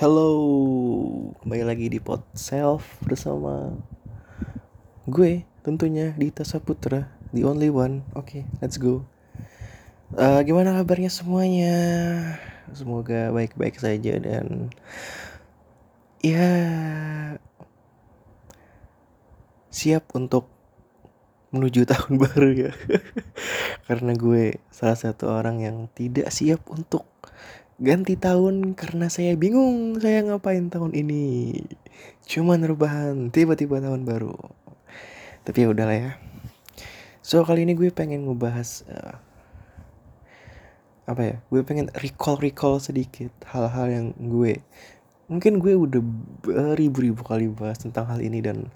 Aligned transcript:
Hello, 0.00 0.32
kembali 1.44 1.60
lagi 1.60 1.92
di 1.92 2.00
Pod 2.00 2.24
Self 2.32 3.04
bersama 3.04 3.68
gue 5.04 5.44
tentunya 5.60 6.16
Dita 6.16 6.40
Saputra, 6.40 7.12
the 7.36 7.44
only 7.44 7.68
one. 7.68 8.00
Oke, 8.16 8.40
okay, 8.40 8.42
let's 8.64 8.80
go. 8.80 9.04
Uh, 10.16 10.40
gimana 10.40 10.72
kabarnya 10.72 11.12
semuanya? 11.12 11.76
Semoga 12.72 13.28
baik-baik 13.28 13.76
saja 13.76 14.16
dan 14.16 14.72
ya 16.24 16.48
siap 19.68 20.08
untuk 20.16 20.48
menuju 21.52 21.84
tahun 21.92 22.16
baru 22.16 22.48
ya. 22.56 22.72
Karena 23.92 24.16
gue 24.16 24.64
salah 24.72 24.96
satu 24.96 25.28
orang 25.28 25.60
yang 25.60 25.92
tidak 25.92 26.32
siap 26.32 26.64
untuk 26.72 27.04
ganti 27.80 28.14
tahun 28.14 28.76
karena 28.76 29.08
saya 29.08 29.34
bingung 29.40 29.96
saya 29.98 30.20
ngapain 30.22 30.68
tahun 30.68 30.92
ini. 30.92 31.56
Cuman 32.28 32.60
rebahan 32.62 33.32
tiba-tiba 33.32 33.80
tahun 33.80 34.04
baru. 34.04 34.36
Tapi 35.42 35.64
ya 35.64 35.68
udahlah 35.72 35.96
ya. 35.96 36.12
So 37.24 37.40
kali 37.42 37.64
ini 37.64 37.72
gue 37.72 37.88
pengen 37.88 38.28
ngebahas 38.28 38.84
uh, 38.92 39.16
apa 41.08 41.22
ya? 41.24 41.36
Gue 41.48 41.64
pengen 41.64 41.88
recall 41.96 42.36
recall 42.36 42.78
sedikit 42.78 43.32
hal-hal 43.48 43.88
yang 43.88 44.06
gue 44.20 44.60
mungkin 45.30 45.62
gue 45.62 45.78
udah 45.78 46.02
beribu-ribu 46.42 47.22
kali 47.22 47.46
bahas 47.46 47.78
tentang 47.78 48.10
hal 48.10 48.18
ini 48.18 48.42
dan 48.42 48.66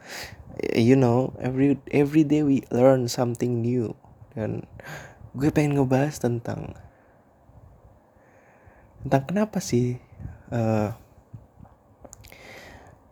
you 0.79 0.95
know 0.95 1.35
every 1.43 1.75
every 1.91 2.23
day 2.23 2.47
we 2.47 2.63
learn 2.71 3.11
something 3.11 3.59
new 3.59 3.91
dan 4.39 4.63
gue 5.35 5.51
pengen 5.51 5.75
ngebahas 5.75 6.23
tentang 6.23 6.79
tentang 9.05 9.25
kenapa 9.29 9.61
sih 9.61 10.01
uh, 10.49 10.97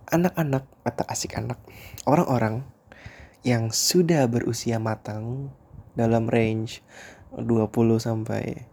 anak-anak 0.09 0.65
atau 0.88 1.05
asik 1.09 1.37
anak 1.37 1.60
orang-orang 2.09 2.65
yang 3.45 3.68
sudah 3.68 4.24
berusia 4.24 4.80
matang 4.80 5.52
dalam 5.93 6.32
range 6.32 6.80
20 7.37 7.68
sampai 8.01 8.65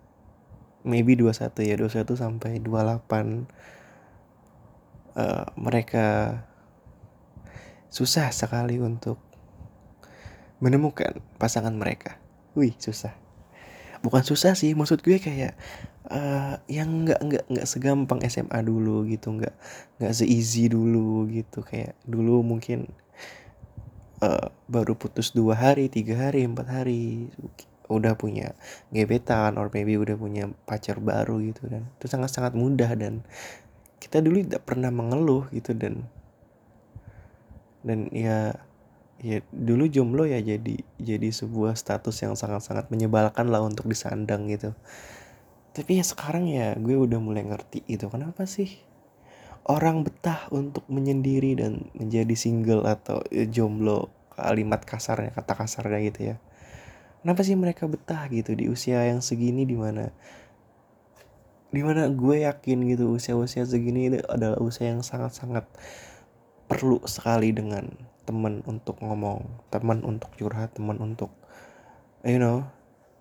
maybe 0.88 1.20
21 1.20 1.52
ya 1.68 1.76
21 1.76 2.08
sampai 2.16 2.64
28 2.64 3.48
uh, 5.20 5.48
mereka 5.60 6.08
susah 7.92 8.32
sekali 8.32 8.80
untuk 8.80 9.20
menemukan 10.60 11.24
pasangan 11.40 11.74
mereka. 11.74 12.20
Wih, 12.54 12.76
susah. 12.78 13.16
Bukan 14.00 14.24
susah 14.24 14.56
sih, 14.56 14.72
maksud 14.76 15.04
gue 15.04 15.20
kayak 15.20 15.60
uh, 16.08 16.56
yang 16.72 17.04
nggak 17.04 17.20
nggak 17.20 17.44
nggak 17.52 17.68
segampang 17.68 18.24
SMA 18.28 18.60
dulu 18.64 19.04
gitu 19.08 19.36
nggak 19.36 19.56
nggak 20.00 20.14
seeasy 20.16 20.72
dulu 20.72 21.28
gitu. 21.28 21.60
Kayak 21.64 22.00
dulu 22.08 22.42
mungkin 22.42 22.88
uh, 24.24 24.48
baru 24.68 24.96
putus 24.96 25.36
dua 25.36 25.56
hari 25.56 25.92
tiga 25.92 26.30
hari 26.30 26.48
empat 26.48 26.68
hari 26.68 27.28
udah 27.90 28.14
punya 28.14 28.54
gebetan 28.94 29.58
or 29.58 29.74
maybe 29.74 29.98
udah 29.98 30.14
punya 30.14 30.46
pacar 30.70 31.02
baru 31.02 31.42
gitu 31.42 31.66
dan 31.66 31.90
itu 31.98 32.06
sangat 32.06 32.30
sangat 32.30 32.54
mudah 32.54 32.94
dan 32.94 33.26
kita 33.98 34.22
dulu 34.22 34.46
tidak 34.46 34.64
pernah 34.64 34.94
mengeluh 34.94 35.50
gitu 35.50 35.74
dan 35.74 36.06
dan 37.82 38.06
ya 38.14 38.54
ya 39.20 39.44
dulu 39.52 39.92
jomblo 39.92 40.24
ya 40.24 40.40
jadi 40.40 40.80
jadi 40.96 41.28
sebuah 41.28 41.76
status 41.76 42.24
yang 42.24 42.40
sangat 42.40 42.64
sangat 42.64 42.88
menyebalkan 42.88 43.52
lah 43.52 43.60
untuk 43.64 43.88
disandang 43.92 44.48
gitu. 44.48 44.72
Tapi 45.76 46.00
ya 46.00 46.06
sekarang 46.08 46.48
ya 46.50 46.76
gue 46.80 46.96
udah 46.96 47.20
mulai 47.22 47.46
ngerti 47.46 47.86
itu 47.88 48.08
kenapa 48.10 48.48
sih 48.50 48.80
orang 49.70 50.02
betah 50.08 50.50
untuk 50.50 50.88
menyendiri 50.90 51.60
dan 51.60 51.92
menjadi 51.94 52.34
single 52.34 52.88
atau 52.88 53.22
ya, 53.30 53.46
jomblo 53.46 54.10
kalimat 54.34 54.82
kasarnya 54.82 55.36
kata 55.36 55.54
kasarnya 55.54 56.00
gitu 56.10 56.22
ya? 56.34 56.36
Kenapa 57.20 57.44
sih 57.44 57.60
mereka 57.60 57.84
betah 57.86 58.32
gitu 58.32 58.56
di 58.56 58.72
usia 58.72 59.04
yang 59.04 59.20
segini 59.20 59.68
di 59.68 59.76
mana 59.76 60.10
di 61.70 61.86
mana 61.86 62.10
gue 62.10 62.50
yakin 62.50 62.82
gitu 62.90 63.14
usia-usia 63.14 63.62
segini 63.62 64.10
itu 64.10 64.18
adalah 64.26 64.58
usia 64.58 64.90
yang 64.90 65.06
sangat-sangat 65.06 65.70
perlu 66.66 66.98
sekali 67.06 67.54
dengan 67.54 68.09
teman 68.30 68.62
untuk 68.70 69.02
ngomong 69.02 69.50
teman 69.74 70.06
untuk 70.06 70.30
curhat 70.38 70.78
teman 70.78 71.02
untuk 71.02 71.34
you 72.22 72.38
know 72.38 72.70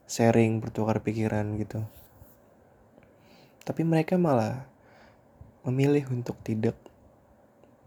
sharing 0.04 0.60
bertukar 0.60 1.00
pikiran 1.00 1.56
gitu 1.56 1.80
tapi 3.64 3.84
mereka 3.84 4.20
malah 4.20 4.68
memilih 5.64 6.08
untuk 6.08 6.36
tidak 6.44 6.76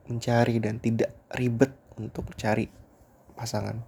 mencari 0.05 0.61
dan 0.61 0.77
tidak 0.77 1.09
ribet 1.33 1.73
untuk 1.97 2.29
cari 2.37 2.69
pasangan. 3.33 3.81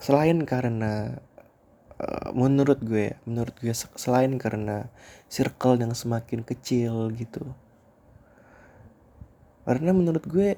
Selain 0.00 0.40
karena 0.48 1.20
uh, 2.00 2.32
menurut 2.32 2.80
gue, 2.80 3.20
menurut 3.28 3.52
gue 3.60 3.74
selain 3.74 4.32
karena 4.40 4.88
circle 5.28 5.76
yang 5.76 5.92
semakin 5.92 6.40
kecil 6.40 7.12
gitu. 7.12 7.44
Karena 9.68 9.90
menurut 9.92 10.24
gue 10.24 10.56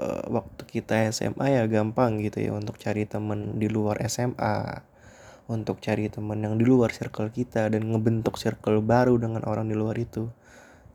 uh, 0.00 0.24
waktu 0.32 0.62
kita 0.64 1.12
SMA 1.12 1.60
ya 1.60 1.62
gampang 1.68 2.24
gitu 2.24 2.40
ya 2.40 2.56
untuk 2.56 2.80
cari 2.80 3.04
temen 3.04 3.60
di 3.60 3.68
luar 3.68 4.00
SMA 4.08 4.88
untuk 5.50 5.82
cari 5.82 6.06
teman 6.06 6.38
yang 6.46 6.54
di 6.54 6.62
luar 6.62 6.94
circle 6.94 7.34
kita 7.34 7.66
dan 7.74 7.82
ngebentuk 7.90 8.38
circle 8.38 8.78
baru 8.78 9.18
dengan 9.18 9.42
orang 9.42 9.66
di 9.66 9.74
luar 9.74 9.98
itu. 9.98 10.30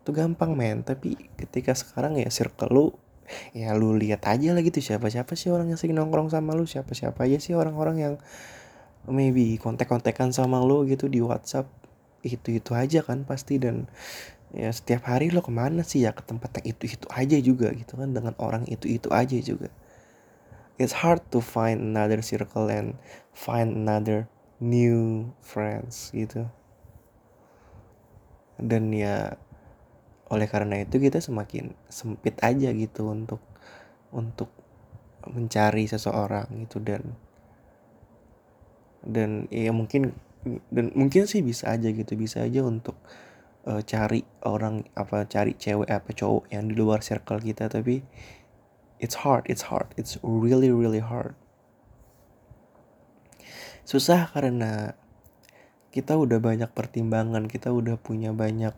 Itu 0.02 0.16
gampang 0.16 0.56
men. 0.56 0.88
Tapi 0.88 1.20
ketika 1.36 1.76
sekarang 1.76 2.16
ya 2.16 2.32
circle 2.32 2.72
lu 2.72 2.86
ya 3.52 3.76
lu 3.76 3.98
lihat 4.00 4.24
aja 4.32 4.56
lah 4.56 4.64
gitu 4.64 4.80
siapa 4.80 5.12
siapa 5.12 5.36
sih 5.36 5.52
orang 5.52 5.68
yang 5.68 5.76
sering 5.76 6.00
nongkrong 6.00 6.32
sama 6.32 6.56
lu? 6.56 6.64
Siapa 6.64 6.96
siapa 6.96 7.28
aja 7.28 7.36
sih 7.36 7.52
orang-orang 7.52 7.98
yang 8.00 8.14
maybe 9.12 9.60
kontek-kontekan 9.60 10.32
sama 10.32 10.64
lu 10.64 10.88
gitu 10.88 11.12
di 11.12 11.20
WhatsApp? 11.20 11.68
Itu 12.24 12.56
itu 12.56 12.72
aja 12.72 13.04
kan 13.04 13.28
pasti 13.28 13.60
dan 13.60 13.92
ya 14.56 14.72
setiap 14.72 15.12
hari 15.12 15.28
lo 15.30 15.44
ke 15.44 15.52
mana 15.52 15.84
sih? 15.84 16.08
Ya 16.08 16.16
ke 16.16 16.24
tempat 16.24 16.64
yang 16.64 16.72
itu 16.72 16.96
itu 16.96 17.08
aja 17.12 17.38
juga 17.44 17.68
gitu 17.76 18.00
kan? 18.00 18.16
Dengan 18.16 18.34
orang 18.40 18.64
itu 18.72 18.88
itu 18.88 19.12
aja 19.12 19.36
juga. 19.44 19.68
It's 20.80 20.96
hard 20.96 21.24
to 21.32 21.44
find 21.44 21.80
another 21.84 22.24
circle 22.24 22.72
and 22.72 22.96
find 23.36 23.76
another 23.76 24.32
new 24.64 25.32
friends 25.44 26.12
gitu. 26.16 26.48
Dan 28.56 28.96
ya 28.96 29.36
oleh 30.32 30.48
karena 30.48 30.82
itu 30.88 30.98
kita 30.98 31.20
semakin 31.20 31.76
sempit 31.92 32.40
aja 32.40 32.72
gitu 32.72 33.12
untuk 33.12 33.44
untuk 34.16 34.48
mencari 35.28 35.84
seseorang 35.92 36.48
gitu. 36.64 36.80
Dan 36.80 37.16
dan 39.04 39.52
ya 39.52 39.76
mungkin 39.76 40.16
dan 40.72 40.96
mungkin 40.96 41.28
sih 41.28 41.44
bisa 41.44 41.76
aja 41.76 41.92
gitu. 41.92 42.16
Bisa 42.16 42.44
aja 42.44 42.64
untuk 42.64 42.96
uh, 43.66 43.82
cari 43.82 44.22
orang 44.46 44.86
apa 44.94 45.26
cari 45.26 45.58
cewek 45.58 45.90
apa 45.90 46.14
cowok 46.14 46.54
yang 46.54 46.70
di 46.70 46.78
luar 46.78 47.02
circle 47.02 47.42
kita 47.42 47.68
tapi 47.68 48.06
it's 49.02 49.26
hard 49.26 49.44
it's 49.50 49.68
hard 49.68 49.90
it's 49.98 50.18
really 50.22 50.70
really 50.70 51.02
hard. 51.02 51.34
Susah 53.86 54.30
karena 54.34 54.98
kita 55.94 56.18
udah 56.18 56.42
banyak 56.42 56.70
pertimbangan 56.74 57.46
kita 57.46 57.70
udah 57.70 57.96
punya 58.02 58.34
banyak 58.34 58.74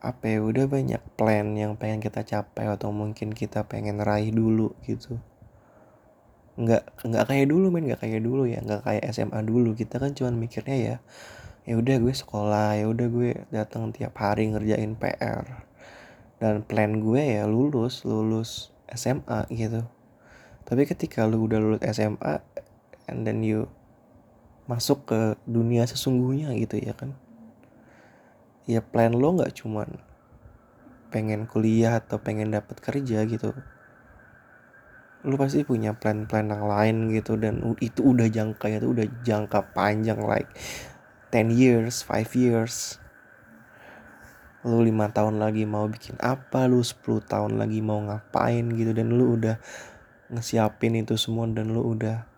apa 0.00 0.24
ya 0.24 0.40
udah 0.40 0.64
banyak 0.64 1.02
plan 1.20 1.52
yang 1.52 1.76
pengen 1.76 2.00
kita 2.00 2.24
capai 2.24 2.72
atau 2.72 2.88
mungkin 2.88 3.36
kita 3.36 3.68
pengen 3.68 4.00
raih 4.00 4.32
dulu 4.32 4.72
gitu. 4.88 5.20
Nggak 6.56 7.04
nggak 7.04 7.24
kayak 7.28 7.46
dulu 7.52 7.68
men 7.68 7.84
nggak 7.84 8.00
kayak 8.00 8.20
dulu 8.24 8.48
ya 8.48 8.64
nggak 8.64 8.80
kayak 8.80 9.04
SMA 9.12 9.40
dulu. 9.44 9.76
Kita 9.76 10.00
kan 10.00 10.16
cuman 10.16 10.40
mikirnya 10.40 10.76
ya 10.76 10.96
ya 11.68 11.76
udah 11.76 11.96
gue 12.00 12.14
sekolah 12.14 12.80
ya 12.80 12.88
udah 12.88 13.06
gue 13.12 13.30
datang 13.52 13.92
tiap 13.92 14.16
hari 14.16 14.48
ngerjain 14.48 14.96
PR 14.96 15.44
dan 16.40 16.64
plan 16.64 17.04
gue 17.04 17.20
ya 17.20 17.44
lulus 17.44 18.02
lulus 18.08 18.72
SMA 18.88 19.44
gitu. 19.52 19.84
Tapi 20.64 20.82
ketika 20.88 21.28
lu 21.28 21.44
udah 21.44 21.60
lulus 21.60 21.82
SMA 21.84 22.40
and 23.06 23.28
then 23.28 23.44
you 23.44 23.68
masuk 24.64 25.04
ke 25.04 25.20
dunia 25.44 25.84
sesungguhnya 25.84 26.56
gitu 26.56 26.80
ya 26.80 26.96
kan. 26.96 27.12
Ya 28.64 28.80
plan 28.80 29.12
lo 29.12 29.36
nggak 29.36 29.52
cuman 29.60 30.00
pengen 31.12 31.44
kuliah 31.44 32.00
atau 32.00 32.22
pengen 32.22 32.56
dapat 32.56 32.80
kerja 32.80 33.28
gitu. 33.28 33.52
Lu 35.20 35.36
pasti 35.36 35.60
punya 35.68 35.92
plan-plan 35.92 36.48
yang 36.48 36.64
lain 36.64 36.96
gitu 37.12 37.36
dan 37.36 37.60
itu 37.84 38.00
udah 38.00 38.32
jangka 38.32 38.80
itu 38.80 38.88
udah 38.88 39.06
jangka 39.20 39.76
panjang 39.76 40.24
like 40.24 40.48
10 41.30 41.54
years 41.54 42.02
5 42.06 42.34
years. 42.34 42.98
Lu 44.66 44.84
lima 44.84 45.08
tahun 45.08 45.40
lagi 45.40 45.64
mau 45.64 45.88
bikin 45.88 46.20
apa 46.20 46.68
lu 46.68 46.84
10 46.84 47.24
tahun 47.24 47.56
lagi 47.56 47.80
mau 47.80 48.02
ngapain 48.02 48.66
gitu 48.76 48.92
dan 48.92 49.14
lu 49.14 49.38
udah 49.40 49.56
ngesiapin 50.28 51.00
itu 51.00 51.16
semua 51.16 51.48
dan 51.48 51.72
lu 51.72 51.80
udah 51.96 52.28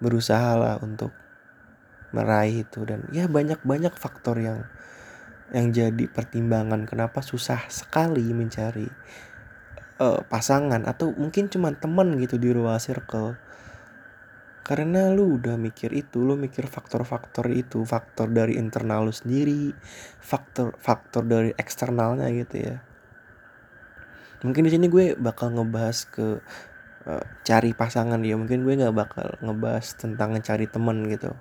berusaha 0.00 0.56
lah 0.56 0.78
untuk 0.80 1.12
meraih 2.14 2.64
itu. 2.64 2.86
Dan 2.88 3.10
ya 3.12 3.28
banyak 3.28 3.60
banyak 3.66 3.92
faktor 3.92 4.40
yang 4.40 4.64
yang 5.52 5.72
jadi 5.72 6.04
pertimbangan 6.08 6.84
kenapa 6.84 7.24
susah 7.24 7.68
sekali 7.68 8.24
mencari 8.32 8.88
uh, 10.00 10.20
pasangan 10.28 10.84
atau 10.84 11.12
mungkin 11.16 11.48
cuma 11.48 11.72
teman 11.72 12.16
gitu 12.20 12.36
di 12.36 12.52
ruang 12.52 12.76
circle 12.76 13.36
karena 14.68 15.08
lu 15.16 15.40
udah 15.40 15.56
mikir 15.56 15.96
itu 15.96 16.20
lu 16.20 16.36
mikir 16.36 16.68
faktor-faktor 16.68 17.48
itu 17.56 17.88
faktor 17.88 18.28
dari 18.28 18.60
internal 18.60 19.08
lu 19.08 19.14
sendiri 19.16 19.72
faktor 20.20 20.76
faktor 20.76 21.24
dari 21.24 21.56
eksternalnya 21.56 22.28
gitu 22.36 22.56
ya. 22.68 22.76
Mungkin 24.44 24.68
di 24.68 24.70
sini 24.76 24.92
gue 24.92 25.16
bakal 25.16 25.56
ngebahas 25.56 26.04
ke 26.12 26.44
uh, 27.08 27.24
cari 27.48 27.72
pasangan 27.72 28.20
ya 28.20 28.36
mungkin 28.36 28.68
gue 28.68 28.76
nggak 28.76 28.92
bakal 28.92 29.40
ngebahas 29.40 29.96
tentang 29.96 30.36
cari 30.44 30.68
temen 30.68 31.08
gitu. 31.08 31.32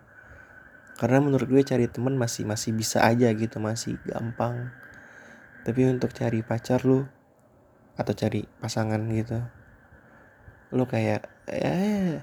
Karena 0.95 1.19
menurut 1.19 1.51
gue 1.51 1.61
cari 1.67 1.91
temen 1.91 2.15
masih 2.15 2.47
masih 2.47 2.71
bisa 2.71 3.03
aja 3.03 3.27
gitu 3.35 3.59
masih 3.59 3.99
gampang. 4.07 4.71
Tapi 5.67 5.83
untuk 5.83 6.15
cari 6.15 6.39
pacar 6.47 6.87
lu 6.87 7.03
atau 7.99 8.13
cari 8.15 8.47
pasangan 8.63 9.03
gitu 9.11 9.41
lu 10.67 10.83
kayak 10.83 11.27
eh 11.47 12.19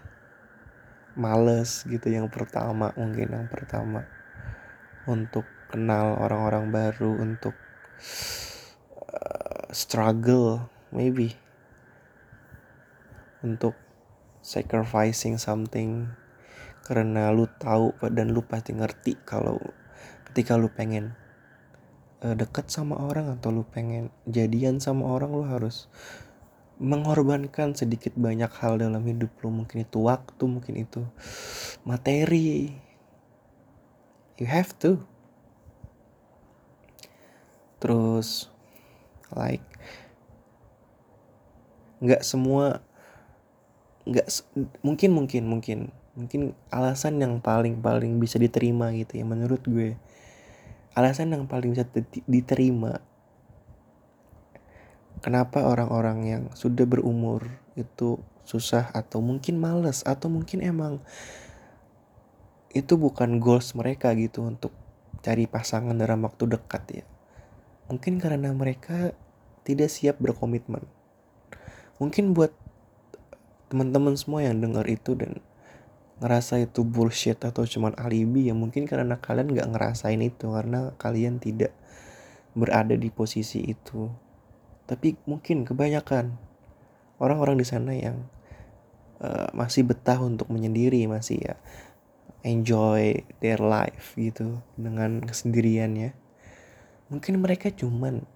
males 1.14 1.86
gitu 1.86 2.10
yang 2.10 2.30
pertama 2.30 2.90
mungkin 2.98 3.30
yang 3.30 3.48
pertama. 3.50 4.06
Untuk 5.04 5.44
kenal 5.68 6.16
orang-orang 6.16 6.70
baru 6.70 7.10
untuk 7.18 7.54
uh, 9.10 9.66
struggle 9.74 10.70
maybe. 10.94 11.34
Untuk 13.44 13.76
sacrificing 14.44 15.40
something. 15.40 16.12
Karena 16.84 17.32
lu 17.32 17.48
tahu 17.48 17.96
dan 18.12 18.36
lu 18.36 18.44
pasti 18.44 18.76
ngerti 18.76 19.16
kalau 19.24 19.56
ketika 20.28 20.60
lu 20.60 20.68
pengen 20.68 21.16
uh, 22.24 22.34
deket 22.36 22.72
sama 22.72 22.96
orang 22.96 23.36
atau 23.36 23.52
lu 23.52 23.64
pengen 23.68 24.08
jadian 24.24 24.80
sama 24.80 25.08
orang 25.12 25.30
lu 25.32 25.44
harus 25.44 25.86
mengorbankan 26.82 27.78
sedikit 27.78 28.18
banyak 28.18 28.50
hal 28.58 28.82
dalam 28.82 29.02
hidup 29.06 29.30
lu. 29.42 29.50
Mungkin 29.50 29.86
itu 29.86 29.98
waktu 30.02 30.44
mungkin 30.46 30.74
itu 30.80 31.02
materi. 31.86 32.74
You 34.38 34.50
have 34.50 34.74
to. 34.82 34.98
Terus 37.78 38.50
like 39.30 39.62
nggak 42.04 42.20
semua 42.26 42.84
nggak 44.04 44.28
mungkin 44.84 45.10
mungkin 45.16 45.42
mungkin 45.48 45.78
mungkin 46.14 46.52
alasan 46.68 47.16
yang 47.18 47.40
paling 47.40 47.80
paling 47.80 48.20
bisa 48.20 48.36
diterima 48.36 48.92
gitu 48.94 49.18
ya 49.18 49.24
menurut 49.26 49.62
gue. 49.64 49.98
Alasan 50.94 51.34
yang 51.34 51.50
paling 51.50 51.74
bisa 51.74 51.86
diterima 52.26 53.02
kenapa 55.24 55.64
orang-orang 55.64 56.18
yang 56.28 56.44
sudah 56.52 56.84
berumur 56.84 57.48
itu 57.80 58.20
susah 58.44 58.92
atau 58.92 59.24
mungkin 59.24 59.56
males 59.56 60.04
atau 60.04 60.28
mungkin 60.28 60.60
emang 60.60 61.00
itu 62.76 63.00
bukan 63.00 63.40
goals 63.40 63.72
mereka 63.72 64.12
gitu 64.12 64.44
untuk 64.44 64.76
cari 65.24 65.48
pasangan 65.48 65.96
dalam 65.96 66.28
waktu 66.28 66.44
dekat 66.44 66.84
ya. 67.00 67.04
Mungkin 67.88 68.20
karena 68.20 68.52
mereka 68.52 69.16
tidak 69.64 69.88
siap 69.88 70.20
berkomitmen. 70.20 70.84
Mungkin 71.96 72.36
buat 72.36 72.52
teman-teman 73.72 74.20
semua 74.20 74.44
yang 74.44 74.60
dengar 74.60 74.84
itu 74.84 75.16
dan 75.16 75.40
ngerasa 76.20 76.60
itu 76.60 76.84
bullshit 76.84 77.40
atau 77.40 77.64
cuman 77.64 77.96
alibi 77.96 78.52
ya 78.52 78.54
mungkin 78.54 78.84
karena 78.84 79.16
kalian 79.18 79.50
nggak 79.50 79.72
ngerasain 79.72 80.20
itu 80.20 80.52
karena 80.52 80.92
kalian 81.00 81.40
tidak 81.40 81.74
berada 82.54 82.94
di 82.94 83.10
posisi 83.10 83.66
itu 83.66 84.12
tapi 84.84 85.16
mungkin 85.24 85.64
kebanyakan 85.64 86.36
orang-orang 87.22 87.56
di 87.56 87.66
sana 87.66 87.92
yang 87.96 88.28
uh, 89.24 89.48
masih 89.56 89.86
betah 89.86 90.20
untuk 90.20 90.50
menyendiri 90.52 91.08
masih 91.08 91.40
ya 91.40 91.56
enjoy 92.44 93.24
their 93.40 93.58
life 93.58 94.12
gitu 94.14 94.60
dengan 94.76 95.24
kesendiriannya. 95.24 96.12
Mungkin 97.08 97.40
mereka 97.40 97.72
cuman 97.72 98.28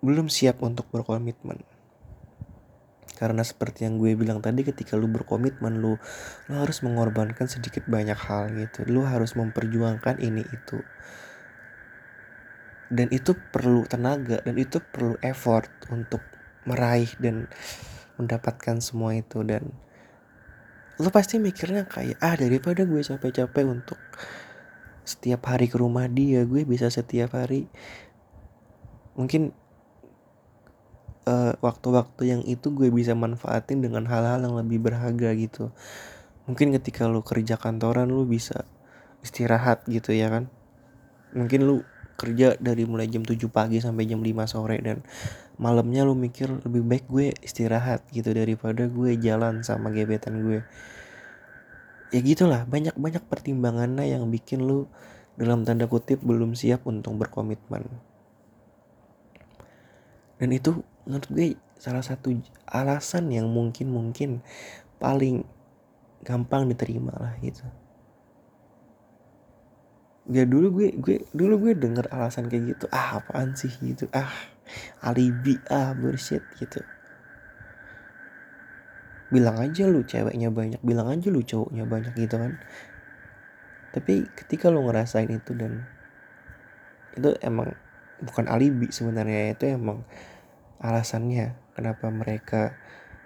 belum 0.00 0.30
siap 0.30 0.62
untuk 0.62 0.86
berkomitmen. 0.94 1.66
Karena 3.16 3.42
seperti 3.42 3.88
yang 3.88 3.98
gue 3.98 4.14
bilang 4.14 4.38
tadi 4.38 4.62
ketika 4.62 4.94
lu 4.94 5.10
berkomitmen 5.10 5.82
lu 5.82 5.98
lu 6.46 6.54
harus 6.54 6.84
mengorbankan 6.86 7.50
sedikit 7.50 7.82
banyak 7.90 8.16
hal 8.16 8.54
gitu. 8.54 8.86
Lu 8.86 9.02
harus 9.02 9.34
memperjuangkan 9.34 10.22
ini 10.22 10.46
itu 10.46 10.78
dan 12.86 13.10
itu 13.10 13.34
perlu 13.34 13.82
tenaga 13.86 14.38
dan 14.46 14.54
itu 14.54 14.78
perlu 14.78 15.18
effort 15.22 15.70
untuk 15.90 16.22
meraih 16.66 17.10
dan 17.18 17.50
mendapatkan 18.18 18.78
semua 18.78 19.18
itu. 19.18 19.42
Dan 19.42 19.74
lu 21.02 21.08
pasti 21.10 21.42
mikirnya 21.42 21.86
kayak 21.86 22.18
ah 22.22 22.34
daripada 22.38 22.86
gue 22.86 23.02
capek-capek 23.02 23.64
untuk 23.66 23.98
setiap 25.06 25.46
hari 25.46 25.70
ke 25.70 25.78
rumah 25.78 26.10
dia 26.10 26.46
gue 26.46 26.62
bisa 26.62 26.90
setiap 26.90 27.34
hari. 27.34 27.66
Mungkin 29.18 29.50
eh, 31.26 31.52
waktu-waktu 31.58 32.22
yang 32.26 32.42
itu 32.46 32.70
gue 32.70 32.90
bisa 32.94 33.18
manfaatin 33.18 33.82
dengan 33.82 34.06
hal-hal 34.06 34.46
yang 34.46 34.54
lebih 34.54 34.78
berharga 34.82 35.34
gitu. 35.34 35.74
Mungkin 36.46 36.70
ketika 36.78 37.10
lu 37.10 37.26
kerja 37.26 37.58
kantoran 37.58 38.06
lu 38.06 38.22
bisa 38.22 38.62
istirahat 39.26 39.82
gitu 39.90 40.14
ya 40.14 40.30
kan. 40.30 40.46
Mungkin 41.34 41.66
lu 41.66 41.82
kerja 42.16 42.56
dari 42.56 42.88
mulai 42.88 43.06
jam 43.06 43.22
7 43.22 43.38
pagi 43.52 43.78
sampai 43.78 44.08
jam 44.08 44.24
5 44.24 44.32
sore 44.48 44.80
dan 44.80 45.04
malamnya 45.60 46.04
lu 46.04 46.16
mikir 46.16 46.48
lebih 46.64 46.82
baik 46.84 47.04
gue 47.08 47.32
istirahat 47.44 48.04
gitu 48.12 48.32
daripada 48.32 48.88
gue 48.88 49.16
jalan 49.20 49.60
sama 49.60 49.92
gebetan 49.92 50.40
gue. 50.40 50.60
Ya 52.10 52.20
gitulah 52.24 52.64
banyak 52.64 52.96
banyak 52.96 53.24
pertimbangannya 53.28 54.08
yang 54.08 54.28
bikin 54.32 54.64
lu 54.64 54.88
dalam 55.36 55.68
tanda 55.68 55.84
kutip 55.84 56.24
belum 56.24 56.56
siap 56.56 56.88
untuk 56.88 57.20
berkomitmen. 57.20 57.84
Dan 60.36 60.48
itu 60.52 60.80
menurut 61.04 61.28
gue 61.28 61.48
salah 61.76 62.04
satu 62.04 62.32
alasan 62.64 63.28
yang 63.32 63.52
mungkin 63.52 63.92
mungkin 63.92 64.40
paling 64.96 65.44
gampang 66.24 66.66
diterima 66.72 67.12
lah 67.12 67.36
gitu 67.44 67.62
ya 70.26 70.42
dulu 70.42 70.82
gue 70.82 70.88
gue 70.98 71.16
dulu 71.30 71.68
gue 71.68 71.72
denger 71.78 72.10
alasan 72.10 72.50
kayak 72.50 72.76
gitu. 72.76 72.86
Ah 72.90 73.22
apaan 73.22 73.54
sih 73.54 73.70
gitu? 73.82 74.10
Ah 74.10 74.30
alibi 75.02 75.58
ah 75.70 75.94
bullshit 75.94 76.42
gitu. 76.58 76.82
Bilang 79.30 79.58
aja 79.58 79.86
lu 79.90 80.06
ceweknya 80.06 80.50
banyak 80.54 80.80
bilang 80.82 81.10
aja 81.10 81.26
lu 81.30 81.42
cowoknya 81.42 81.86
banyak 81.86 82.14
gitu 82.18 82.38
kan. 82.38 82.58
Tapi 83.94 84.28
ketika 84.34 84.70
lu 84.70 84.86
ngerasain 84.86 85.30
itu 85.30 85.54
dan 85.54 85.86
itu 87.16 87.32
emang 87.40 87.72
bukan 88.20 88.44
alibi 88.48 88.92
sebenarnya 88.92 89.56
itu 89.56 89.72
emang 89.72 90.04
alasannya 90.80 91.56
kenapa 91.72 92.12
mereka 92.12 92.76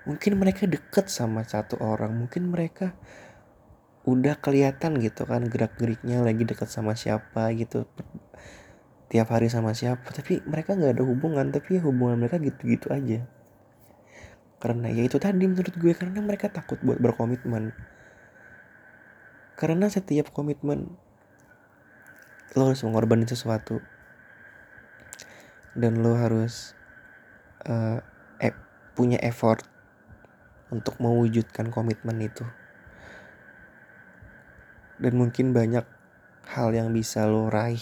mungkin 0.07 0.39
mereka 0.39 0.67
deket 0.67 1.11
sama 1.11 1.43
satu 1.43 1.79
orang 1.83 2.15
mungkin 2.15 2.51
mereka 2.51 2.95
udah 4.09 4.41
kelihatan 4.41 4.97
gitu 4.97 5.29
kan 5.29 5.45
gerak 5.45 5.77
geriknya 5.77 6.25
lagi 6.25 6.49
deket 6.49 6.73
sama 6.73 6.97
siapa 6.97 7.53
gitu. 7.53 7.85
Tiap 9.11 9.29
hari 9.29 9.51
sama 9.51 9.77
siapa 9.77 10.07
tapi 10.15 10.41
mereka 10.47 10.79
nggak 10.79 10.97
ada 10.97 11.05
hubungan 11.05 11.51
tapi 11.53 11.77
ya 11.77 11.83
hubungan 11.85 12.17
mereka 12.17 12.41
gitu-gitu 12.41 12.89
aja. 12.89 13.27
Karena 14.61 14.89
ya 14.93 15.05
itu 15.05 15.17
tadi 15.21 15.45
menurut 15.45 15.73
gue 15.77 15.93
karena 15.93 16.21
mereka 16.25 16.49
takut 16.49 16.81
buat 16.81 17.01
berkomitmen. 17.01 17.73
Karena 19.57 19.93
setiap 19.93 20.33
komitmen 20.33 20.97
lo 22.57 22.63
harus 22.73 22.81
mengorbankan 22.87 23.29
sesuatu. 23.29 23.85
Dan 25.77 26.03
lo 26.03 26.19
harus 26.19 26.75
uh, 27.69 28.03
punya 29.01 29.17
effort 29.23 29.65
untuk 30.69 30.99
mewujudkan 31.01 31.73
komitmen 31.73 32.21
itu 32.21 32.45
dan 35.01 35.17
mungkin 35.17 35.57
banyak 35.57 35.83
hal 36.53 36.69
yang 36.77 36.93
bisa 36.93 37.25
lo 37.25 37.49
raih 37.49 37.81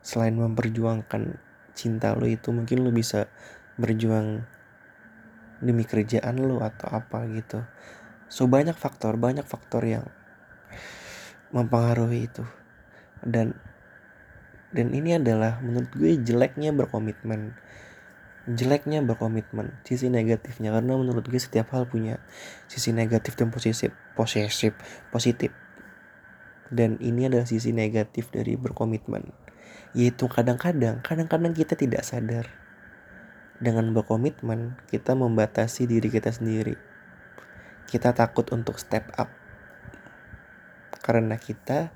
selain 0.00 0.38
memperjuangkan 0.38 1.36
cinta 1.74 2.14
lo 2.14 2.24
itu. 2.30 2.54
Mungkin 2.54 2.86
lo 2.86 2.94
bisa 2.94 3.26
berjuang 3.76 4.46
demi 5.60 5.84
kerjaan 5.84 6.38
lo 6.40 6.62
atau 6.62 6.88
apa 6.94 7.26
gitu. 7.34 7.66
So 8.30 8.46
banyak 8.46 8.78
faktor 8.78 9.18
banyak 9.18 9.44
faktor 9.44 9.82
yang 9.82 10.06
mempengaruhi 11.50 12.30
itu. 12.30 12.46
Dan 13.26 13.58
dan 14.70 14.94
ini 14.94 15.18
adalah 15.18 15.58
menurut 15.58 15.90
gue 15.98 16.14
jeleknya 16.14 16.70
berkomitmen. 16.70 17.58
Jeleknya 18.46 19.02
berkomitmen 19.02 19.82
sisi 19.82 20.06
negatifnya. 20.06 20.70
Karena 20.70 20.94
menurut 20.94 21.26
gue 21.26 21.42
setiap 21.42 21.74
hal 21.74 21.90
punya 21.90 22.22
sisi 22.70 22.94
negatif 22.94 23.34
dan 23.34 23.50
positif 23.50 23.90
positif 24.14 24.78
positif 25.10 25.50
dan 26.70 26.96
ini 27.02 27.26
adalah 27.26 27.44
sisi 27.44 27.74
negatif 27.74 28.30
dari 28.30 28.54
berkomitmen. 28.54 29.26
Yaitu 29.92 30.30
kadang-kadang 30.30 31.02
kadang-kadang 31.02 31.50
kita 31.52 31.74
tidak 31.74 32.06
sadar. 32.06 32.46
Dengan 33.60 33.92
berkomitmen 33.92 34.78
kita 34.88 35.18
membatasi 35.18 35.90
diri 35.90 36.08
kita 36.08 36.30
sendiri. 36.30 36.78
Kita 37.90 38.14
takut 38.14 38.46
untuk 38.54 38.78
step 38.78 39.10
up. 39.18 39.28
Karena 41.02 41.36
kita 41.36 41.90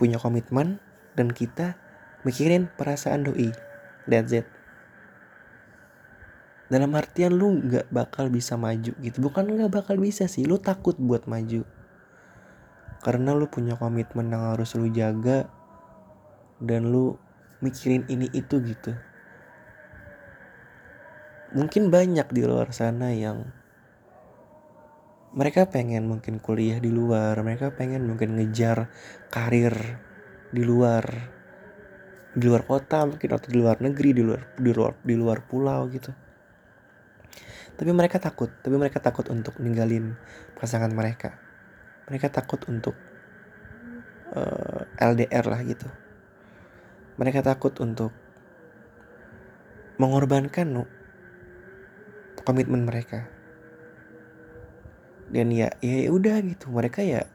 punya 0.00 0.16
komitmen 0.16 0.80
dan 1.14 1.30
kita 1.30 1.76
mikirin 2.24 2.72
perasaan 2.74 3.28
doi. 3.28 3.52
That's 4.08 4.32
it. 4.32 4.48
Dalam 6.72 6.96
artian 6.96 7.36
lu 7.36 7.60
nggak 7.60 7.92
bakal 7.92 8.32
bisa 8.32 8.56
maju 8.56 8.92
gitu. 8.96 9.16
Bukan 9.20 9.52
nggak 9.52 9.72
bakal 9.72 10.00
bisa 10.00 10.24
sih 10.32 10.48
lu 10.48 10.56
takut 10.56 10.96
buat 10.96 11.28
maju 11.28 11.77
karena 12.98 13.30
lu 13.34 13.46
punya 13.46 13.78
komitmen 13.78 14.34
yang 14.34 14.54
harus 14.54 14.74
lu 14.74 14.90
jaga 14.90 15.46
dan 16.58 16.90
lu 16.90 17.14
mikirin 17.62 18.06
ini 18.10 18.26
itu 18.34 18.58
gitu. 18.62 18.94
Mungkin 21.54 21.88
banyak 21.88 22.28
di 22.28 22.42
luar 22.44 22.74
sana 22.74 23.14
yang 23.14 23.48
mereka 25.32 25.68
pengen 25.70 26.08
mungkin 26.08 26.42
kuliah 26.42 26.80
di 26.80 26.90
luar 26.90 27.36
mereka 27.44 27.72
pengen 27.72 28.08
mungkin 28.08 28.36
ngejar 28.36 28.90
karir 29.28 30.00
di 30.50 30.64
luar 30.64 31.04
di 32.32 32.44
luar 32.48 32.64
kota 32.64 33.04
mungkin 33.04 33.28
atau 33.36 33.48
di 33.48 33.58
luar 33.60 33.76
negeri 33.80 34.10
di 34.16 34.22
luar 34.24 34.42
di 34.56 34.70
luar 34.72 34.92
di 35.04 35.14
luar 35.14 35.38
pulau 35.46 35.86
gitu. 35.88 36.12
Tapi 37.78 37.90
mereka 37.94 38.18
takut 38.18 38.50
tapi 38.60 38.74
mereka 38.74 38.98
takut 38.98 39.30
untuk 39.30 39.56
ninggalin 39.62 40.18
pasangan 40.58 40.90
mereka 40.90 41.47
mereka 42.08 42.32
takut 42.32 42.56
untuk 42.72 42.96
uh, 44.32 44.82
eh, 44.96 45.04
LDR 45.12 45.44
lah 45.44 45.60
gitu. 45.60 45.84
Mereka 47.20 47.44
takut 47.44 47.76
untuk 47.84 48.16
mengorbankan 50.00 50.88
komitmen 52.48 52.88
mereka. 52.88 53.28
Dan 55.28 55.52
ya 55.52 55.68
ya 55.84 56.08
udah 56.08 56.40
gitu. 56.40 56.72
Mereka 56.72 57.04
ya 57.04 57.28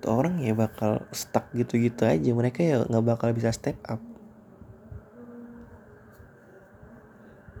tuh 0.00 0.16
orang 0.16 0.40
ya 0.40 0.56
bakal 0.56 1.04
stuck 1.12 1.52
gitu-gitu 1.52 2.08
aja. 2.08 2.30
Mereka 2.32 2.60
ya 2.64 2.76
nggak 2.88 3.04
bakal 3.04 3.36
bisa 3.36 3.52
step 3.52 3.76
up. 3.84 4.00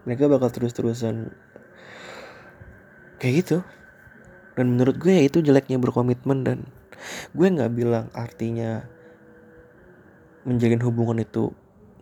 Mereka 0.08 0.28
bakal 0.32 0.48
terus-terusan 0.48 1.32
kayak 3.20 3.34
gitu 3.44 3.58
dan 4.54 4.74
menurut 4.74 4.98
gue 4.98 5.10
ya 5.10 5.22
itu 5.26 5.42
jeleknya 5.42 5.78
berkomitmen 5.82 6.46
dan 6.46 6.58
gue 7.34 7.46
nggak 7.46 7.72
bilang 7.74 8.06
artinya 8.14 8.86
menjalin 10.46 10.82
hubungan 10.84 11.18
itu 11.22 11.50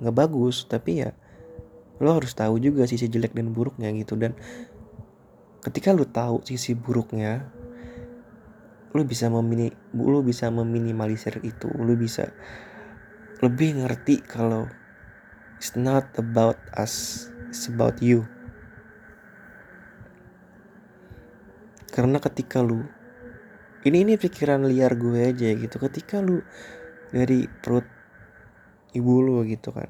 nggak 0.03 0.17
bagus 0.17 0.67
tapi 0.69 1.07
ya 1.07 1.11
lo 2.03 2.19
harus 2.19 2.35
tahu 2.35 2.59
juga 2.59 2.83
sisi 2.91 3.07
jelek 3.07 3.31
dan 3.39 3.55
buruknya 3.55 3.95
gitu. 3.95 4.19
Dan 4.19 4.35
ketika 5.63 5.95
lu 5.95 6.03
tahu 6.03 6.43
sisi 6.43 6.75
buruknya 6.75 7.47
lu 8.93 9.07
bisa 9.09 9.31
memini 9.31 9.71
lu 9.95 10.21
bisa 10.27 10.51
meminimalisir 10.51 11.39
itu. 11.47 11.71
Lu 11.79 11.95
bisa 11.95 12.35
lebih 13.39 13.79
ngerti 13.79 14.19
kalau 14.27 14.67
it's 15.63 15.79
not 15.79 16.11
about 16.19 16.59
us 16.75 17.27
it's 17.47 17.71
about 17.71 18.03
you 18.03 18.27
karena 21.93 22.17
ketika 22.19 22.65
lu 22.65 22.83
ini 23.85 24.09
ini 24.09 24.15
pikiran 24.17 24.65
liar 24.65 24.97
gue 24.97 25.29
aja 25.29 25.53
gitu. 25.53 25.77
Ketika 25.77 26.25
lu 26.25 26.41
dari 27.13 27.45
perut 27.47 27.85
ibu 28.97 29.15
lu 29.21 29.45
gitu 29.45 29.71
kan 29.71 29.89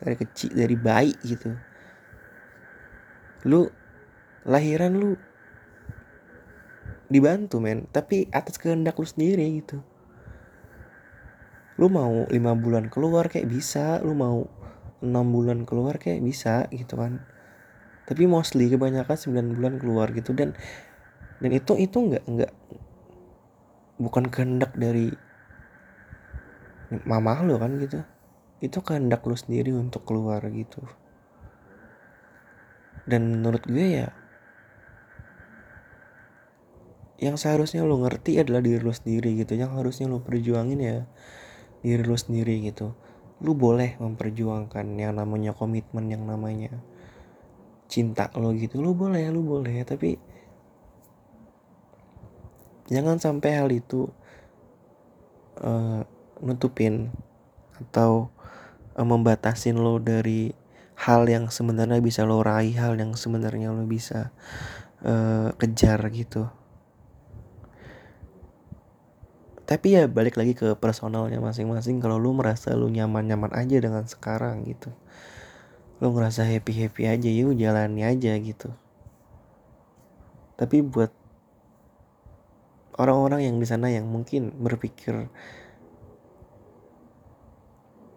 dari 0.00 0.16
kecil 0.16 0.56
dari 0.56 0.76
bayi 0.76 1.12
gitu 1.20 1.52
lu 3.44 3.68
lahiran 4.48 4.96
lu 4.96 5.16
dibantu 7.10 7.58
men. 7.58 7.84
Tapi 7.90 8.30
atas 8.30 8.56
kehendak 8.56 8.96
lu 8.96 9.04
sendiri 9.04 9.44
gitu. 9.60 9.82
Lu 11.76 11.88
mau 11.88 12.28
lima 12.28 12.52
bulan 12.54 12.92
keluar 12.92 13.28
kayak 13.28 13.48
bisa 13.48 13.98
lu 14.04 14.12
mau 14.12 14.46
enam 15.00 15.26
bulan 15.32 15.64
keluar 15.64 15.96
kayak 15.96 16.20
bisa 16.20 16.68
gitu 16.70 16.96
kan. 16.96 17.24
Tapi 18.04 18.26
mostly 18.26 18.66
kebanyakan 18.66 19.16
9 19.16 19.56
bulan 19.56 19.74
keluar 19.78 20.10
gitu. 20.12 20.34
Dan 20.34 20.52
dan 21.40 21.50
itu 21.56 21.72
itu 21.80 21.96
nggak 21.96 22.24
nggak 22.28 22.52
bukan 24.00 24.24
kehendak 24.32 24.72
dari 24.76 25.12
mama 27.04 27.40
lo 27.44 27.60
kan 27.60 27.76
gitu. 27.80 28.00
Itu 28.60 28.84
kehendak 28.84 29.24
lu 29.24 29.36
sendiri 29.36 29.72
untuk 29.72 30.04
keluar 30.04 30.44
gitu. 30.52 30.84
Dan 33.08 33.40
menurut 33.40 33.64
gue 33.64 34.04
ya 34.04 34.08
yang 37.20 37.36
seharusnya 37.36 37.84
lo 37.84 38.00
ngerti 38.00 38.40
adalah 38.40 38.64
diri 38.64 38.80
lo 38.80 38.92
sendiri 38.92 39.36
gitu. 39.40 39.56
Yang 39.56 39.80
harusnya 39.80 40.06
lo 40.08 40.20
perjuangin 40.24 40.80
ya 40.80 40.96
diri 41.80 42.04
lo 42.04 42.16
sendiri 42.16 42.60
gitu. 42.68 42.92
Lo 43.40 43.56
boleh 43.56 43.96
memperjuangkan 43.96 44.96
yang 45.00 45.16
namanya 45.16 45.56
komitmen 45.56 46.12
yang 46.12 46.28
namanya 46.28 46.72
cinta 47.88 48.28
lo 48.36 48.52
gitu. 48.52 48.80
Lo 48.84 48.92
boleh 48.92 49.24
lo 49.32 49.40
boleh. 49.40 49.84
Tapi 49.88 50.29
jangan 52.90 53.16
sampai 53.22 53.50
hal 53.56 53.70
itu 53.70 54.10
uh, 55.62 56.02
nutupin 56.42 57.14
atau 57.78 58.28
uh, 58.98 59.06
membatasin 59.06 59.78
lo 59.78 59.96
dari 60.02 60.52
hal 61.00 61.24
yang 61.30 61.48
sebenarnya 61.48 62.02
bisa 62.04 62.28
lo 62.28 62.44
raih 62.44 62.76
hal 62.76 63.00
yang 63.00 63.16
sebenarnya 63.16 63.72
lo 63.72 63.88
bisa 63.88 64.34
uh, 65.06 65.54
kejar 65.56 66.04
gitu. 66.12 66.50
Tapi 69.64 69.86
ya 69.94 70.10
balik 70.10 70.34
lagi 70.34 70.58
ke 70.58 70.74
personalnya 70.74 71.38
masing-masing. 71.38 72.02
Kalau 72.02 72.18
lu 72.18 72.34
merasa 72.34 72.74
lu 72.74 72.90
nyaman-nyaman 72.90 73.54
aja 73.54 73.78
dengan 73.78 74.02
sekarang 74.02 74.66
gitu 74.66 74.90
lu 76.00 76.16
ngerasa 76.16 76.48
happy-happy 76.48 77.04
aja 77.04 77.28
yuk 77.28 77.60
jalani 77.60 78.08
aja 78.08 78.32
gitu. 78.40 78.72
Tapi 80.56 80.80
buat 80.80 81.12
orang-orang 83.00 83.48
yang 83.48 83.56
di 83.56 83.64
sana 83.64 83.88
yang 83.88 84.04
mungkin 84.04 84.52
berpikir 84.60 85.32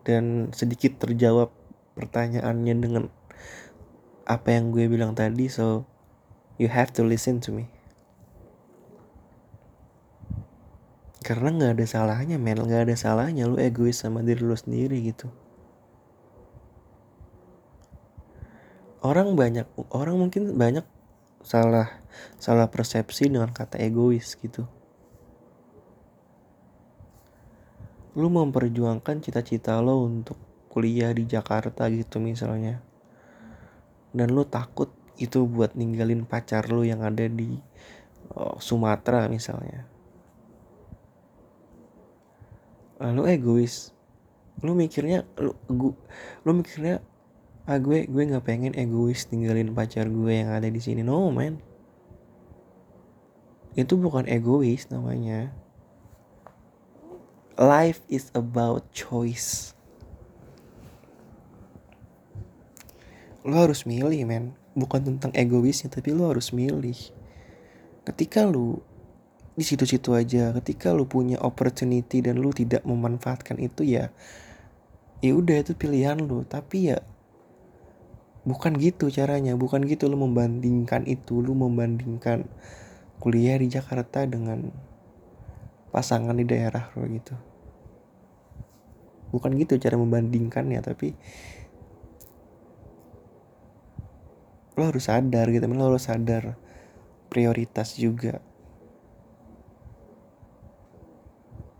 dan 0.03 0.51
sedikit 0.51 0.99
terjawab 0.99 1.55
pertanyaannya 1.95 2.75
dengan 2.75 3.03
apa 4.27 4.51
yang 4.51 4.75
gue 4.75 4.91
bilang 4.91 5.15
tadi 5.15 5.47
so 5.47 5.87
you 6.59 6.67
have 6.67 6.91
to 6.91 7.01
listen 7.07 7.39
to 7.39 7.55
me. 7.55 7.71
Karena 11.23 11.55
nggak 11.55 11.79
ada 11.79 11.85
salahnya 11.87 12.35
men. 12.35 12.59
Nggak 12.59 12.91
ada 12.91 12.95
salahnya 12.99 13.47
lu 13.47 13.55
egois 13.55 13.95
sama 13.95 14.19
diri 14.19 14.43
lu 14.43 14.55
sendiri 14.59 14.99
gitu. 15.07 15.31
Orang 18.99 19.35
banyak 19.39 19.67
orang 19.91 20.19
mungkin 20.19 20.55
banyak 20.59 20.83
salah 21.43 22.01
salah 22.39 22.71
persepsi 22.71 23.27
dengan 23.29 23.51
kata 23.51 23.77
egois 23.83 24.35
gitu. 24.39 24.65
Lu 28.13 28.29
memperjuangkan 28.29 29.25
cita-cita 29.25 29.81
lo 29.81 30.05
untuk 30.05 30.37
kuliah 30.69 31.13
di 31.13 31.25
Jakarta 31.29 31.89
gitu 31.89 32.17
misalnya. 32.17 32.81
Dan 34.13 34.33
lu 34.33 34.45
takut 34.45 34.93
itu 35.17 35.45
buat 35.45 35.77
ninggalin 35.77 36.25
pacar 36.25 36.69
lu 36.69 36.85
yang 36.85 37.01
ada 37.01 37.25
di 37.25 37.57
oh, 38.33 38.57
Sumatera 38.61 39.25
misalnya. 39.29 39.85
Lu 43.01 43.25
egois. 43.25 43.93
Lu 44.61 44.77
mikirnya 44.77 45.25
lu 45.41 45.57
gu, 45.65 45.89
lu 46.45 46.51
mikirnya 46.53 47.01
ah 47.63 47.79
gue 47.79 48.05
gue 48.11 48.23
nggak 48.27 48.43
pengen 48.43 48.75
egois 48.75 49.23
tinggalin 49.27 49.71
pacar 49.71 50.11
gue 50.11 50.33
yang 50.33 50.51
ada 50.51 50.67
di 50.67 50.81
sini. 50.83 50.99
No 50.99 51.31
man. 51.31 51.63
Itu 53.73 53.95
bukan 53.95 54.27
egois 54.27 54.91
namanya. 54.91 55.55
Life 57.55 58.03
is 58.11 58.33
about 58.35 58.89
choice. 58.91 59.71
Lo 63.47 63.63
harus 63.63 63.87
milih 63.87 64.23
men 64.27 64.55
bukan 64.73 65.05
tentang 65.05 65.31
egoisnya 65.37 65.87
tapi 65.87 66.11
lo 66.11 66.33
harus 66.33 66.51
milih. 66.51 66.97
Ketika 68.03 68.43
lu 68.43 68.83
di 69.53 69.61
situ-situ 69.61 70.17
aja 70.17 70.49
ketika 70.57 70.89
lu 70.89 71.05
punya 71.05 71.37
opportunity 71.37 72.25
dan 72.25 72.41
lu 72.41 72.49
tidak 72.49 72.81
memanfaatkan 72.89 73.61
itu 73.61 73.85
ya 73.85 74.09
ya 75.21 75.31
udah 75.37 75.61
itu 75.61 75.77
pilihan 75.77 76.17
lu 76.17 76.41
tapi 76.41 76.89
ya 76.89 77.05
bukan 78.43 78.75
gitu 78.75 79.07
caranya 79.07 79.55
bukan 79.55 79.87
gitu 79.87 80.11
lu 80.11 80.19
membandingkan 80.19 81.07
itu 81.07 81.39
lu 81.39 81.55
membandingkan 81.55 82.43
kuliah 83.23 83.55
di 83.55 83.71
Jakarta 83.71 84.27
dengan 84.27 84.67
pasangan 85.95 86.35
di 86.35 86.43
daerah 86.43 86.91
lo 86.99 87.07
gitu. 87.07 87.35
Bukan 89.31 89.55
gitu 89.55 89.79
cara 89.79 89.95
membandingkannya 89.95 90.81
tapi 90.83 91.15
lo 94.73 94.89
harus 94.89 95.05
sadar 95.07 95.47
gitu 95.53 95.63
lo 95.69 95.93
harus 95.93 96.03
sadar 96.03 96.59
prioritas 97.31 97.95
juga. 97.95 98.43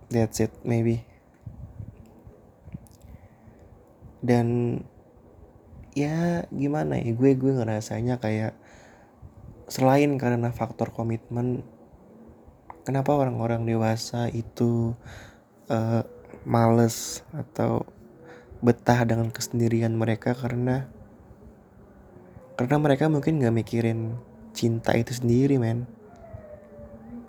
That's 0.08 0.40
it 0.40 0.54
maybe. 0.64 1.04
Dan 4.24 4.80
ya 5.94 6.50
gimana 6.50 6.98
ya 6.98 7.14
gue 7.14 7.32
gue 7.38 7.52
ngerasanya 7.54 8.18
kayak 8.18 8.58
selain 9.70 10.18
karena 10.18 10.50
faktor 10.50 10.90
komitmen 10.92 11.64
kenapa 12.84 13.16
orang-orang 13.16 13.64
dewasa 13.64 14.28
itu 14.30 14.94
uh, 15.72 16.04
males 16.44 17.24
atau 17.32 17.88
betah 18.64 19.04
dengan 19.08 19.32
kesendirian 19.32 19.96
mereka? 19.96 20.36
Karena 20.36 20.88
karena 22.54 22.78
mereka 22.78 23.10
mungkin 23.10 23.42
nggak 23.42 23.56
mikirin 23.56 24.16
cinta 24.54 24.94
itu 24.94 25.16
sendiri 25.16 25.58
men. 25.58 25.88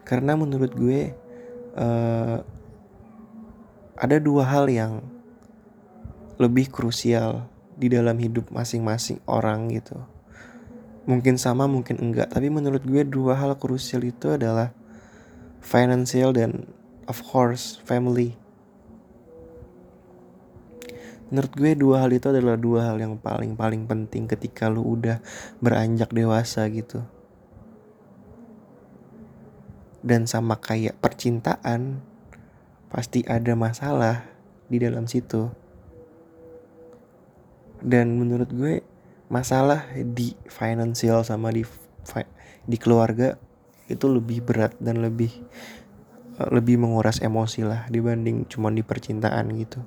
Karena 0.04 0.36
menurut 0.36 0.74
gue 0.76 1.16
uh, 1.78 2.38
ada 3.94 4.16
dua 4.20 4.44
hal 4.44 4.68
yang 4.68 5.00
lebih 6.36 6.68
krusial 6.68 7.46
di 7.74 7.90
dalam 7.90 8.14
hidup 8.18 8.50
masing-masing 8.54 9.18
orang 9.26 9.70
gitu. 9.70 9.98
Mungkin 11.04 11.36
sama, 11.36 11.68
mungkin 11.68 12.00
enggak, 12.00 12.32
tapi 12.32 12.48
menurut 12.48 12.80
gue 12.80 13.04
dua 13.04 13.36
hal 13.36 13.52
krusial 13.60 14.08
itu 14.08 14.32
adalah 14.32 14.72
financial 15.60 16.32
dan 16.32 16.64
of 17.04 17.20
course 17.20 17.76
family. 17.84 18.36
Menurut 21.28 21.52
gue 21.56 21.72
dua 21.76 22.04
hal 22.04 22.14
itu 22.14 22.30
adalah 22.30 22.56
dua 22.56 22.88
hal 22.88 22.96
yang 23.00 23.18
paling-paling 23.20 23.84
penting 23.84 24.30
ketika 24.30 24.70
lu 24.70 24.84
udah 24.84 25.20
beranjak 25.58 26.08
dewasa 26.14 26.64
gitu. 26.72 27.04
Dan 30.04 30.28
sama 30.28 30.60
kayak 30.60 31.00
percintaan, 31.00 32.04
pasti 32.92 33.24
ada 33.24 33.56
masalah 33.56 34.28
di 34.68 34.78
dalam 34.78 35.08
situ 35.08 35.63
dan 37.84 38.16
menurut 38.16 38.48
gue 38.48 38.80
masalah 39.28 39.84
di 39.92 40.32
financial 40.48 41.20
sama 41.20 41.52
di 41.52 41.62
di 42.64 42.76
keluarga 42.80 43.36
itu 43.92 44.08
lebih 44.08 44.40
berat 44.40 44.72
dan 44.80 45.04
lebih 45.04 45.28
eh, 46.40 46.48
lebih 46.48 46.80
menguras 46.80 47.20
emosi 47.20 47.60
lah 47.68 47.84
dibanding 47.92 48.48
cuma 48.48 48.72
di 48.72 48.80
percintaan 48.80 49.52
gitu. 49.60 49.80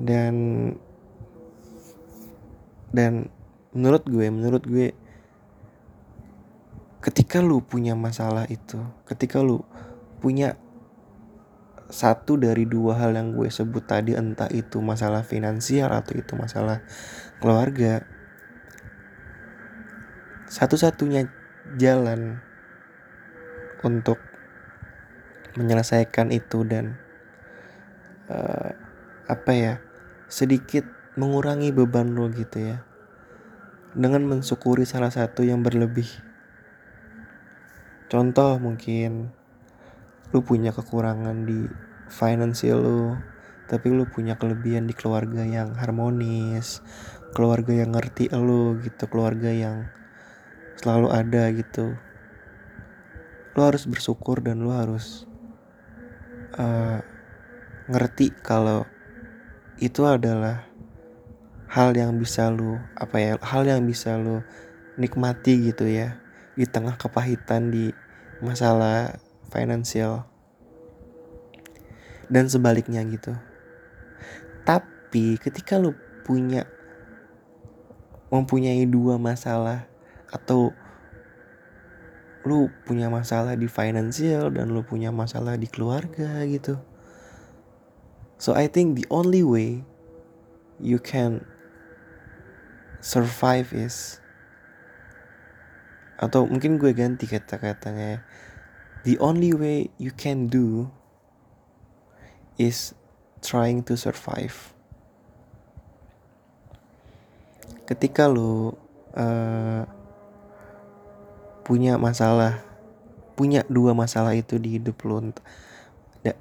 Dan 0.00 0.34
dan 2.90 3.28
menurut 3.76 4.02
gue 4.08 4.26
menurut 4.32 4.64
gue 4.64 4.96
ketika 7.04 7.38
lu 7.44 7.60
punya 7.62 7.94
masalah 7.94 8.48
itu 8.50 8.80
ketika 9.06 9.44
lu 9.44 9.62
punya 10.20 10.56
satu 11.90 12.38
dari 12.38 12.66
dua 12.66 12.98
hal 12.98 13.14
yang 13.18 13.34
gue 13.34 13.50
sebut 13.50 13.84
tadi 13.84 14.14
entah 14.14 14.48
itu 14.50 14.78
masalah 14.78 15.26
finansial 15.26 15.90
atau 15.90 16.14
itu 16.16 16.34
masalah 16.38 16.82
keluarga 17.38 18.06
satu-satunya 20.50 21.30
jalan 21.78 22.42
untuk 23.86 24.18
menyelesaikan 25.54 26.34
itu 26.34 26.66
dan 26.66 26.98
uh, 28.26 28.74
apa 29.30 29.52
ya 29.54 29.74
sedikit 30.26 30.86
mengurangi 31.14 31.70
beban 31.70 32.14
lo 32.14 32.30
gitu 32.30 32.74
ya 32.74 32.82
dengan 33.94 34.22
mensyukuri 34.26 34.86
salah 34.86 35.10
satu 35.10 35.42
yang 35.42 35.66
berlebih. 35.66 36.06
Contoh 38.10 38.58
mungkin 38.58 39.34
lu 40.30 40.40
punya 40.42 40.70
kekurangan 40.70 41.46
di 41.46 41.66
financial 42.10 42.78
lu 42.82 43.02
tapi 43.70 43.90
lu 43.94 44.02
punya 44.06 44.34
kelebihan 44.34 44.90
di 44.90 44.94
keluarga 44.94 45.46
yang 45.46 45.78
harmonis 45.78 46.82
keluarga 47.30 47.70
yang 47.70 47.94
ngerti 47.94 48.26
lu 48.34 48.78
gitu 48.82 49.06
keluarga 49.06 49.50
yang 49.54 49.86
selalu 50.80 51.08
ada 51.12 51.42
gitu. 51.54 51.94
Lu 53.54 53.60
harus 53.60 53.84
bersyukur 53.86 54.42
dan 54.42 54.64
lu 54.64 54.72
harus 54.72 55.28
uh, 56.58 56.98
ngerti 57.90 58.34
kalau 58.42 58.86
itu 59.76 60.04
adalah 60.06 60.64
hal 61.70 61.94
yang 61.94 62.18
bisa 62.18 62.50
lu 62.50 62.80
apa 62.98 63.16
ya 63.20 63.32
hal 63.44 63.62
yang 63.62 63.86
bisa 63.86 64.18
lu 64.18 64.42
nikmati 64.98 65.70
gitu 65.70 65.86
ya 65.86 66.18
di 66.58 66.66
tengah 66.66 66.98
kepahitan 66.98 67.70
di 67.70 67.94
masalah 68.42 69.14
finansial 69.50 70.24
dan 72.30 72.46
sebaliknya 72.46 73.02
gitu. 73.04 73.34
Tapi 74.62 75.36
ketika 75.42 75.76
lu 75.76 75.92
punya 76.22 76.64
mempunyai 78.30 78.86
dua 78.86 79.18
masalah 79.18 79.90
atau 80.30 80.70
lu 82.46 82.72
punya 82.86 83.10
masalah 83.12 83.58
di 83.58 83.68
finansial 83.68 84.48
dan 84.54 84.72
lu 84.72 84.80
punya 84.86 85.10
masalah 85.12 85.58
di 85.58 85.66
keluarga 85.66 86.40
gitu. 86.46 86.78
So 88.40 88.56
I 88.56 88.72
think 88.72 88.96
the 88.96 89.04
only 89.12 89.44
way 89.44 89.84
you 90.80 90.96
can 90.96 91.44
survive 93.04 93.76
is 93.76 94.22
atau 96.20 96.44
mungkin 96.48 96.76
gue 96.76 96.92
ganti 96.92 97.24
kata-katanya 97.28 98.24
the 99.04 99.16
only 99.18 99.52
way 99.56 99.88
you 99.96 100.12
can 100.12 100.48
do 100.48 100.90
is 102.60 102.92
trying 103.40 103.80
to 103.88 103.96
survive. 103.96 104.76
Ketika 107.88 108.28
lu 108.28 108.76
uh, 109.16 109.82
punya 111.64 111.96
masalah, 111.96 112.62
punya 113.34 113.64
dua 113.66 113.96
masalah 113.96 114.36
itu 114.36 114.60
di 114.60 114.78
hidup 114.78 115.00
lu, 115.08 115.32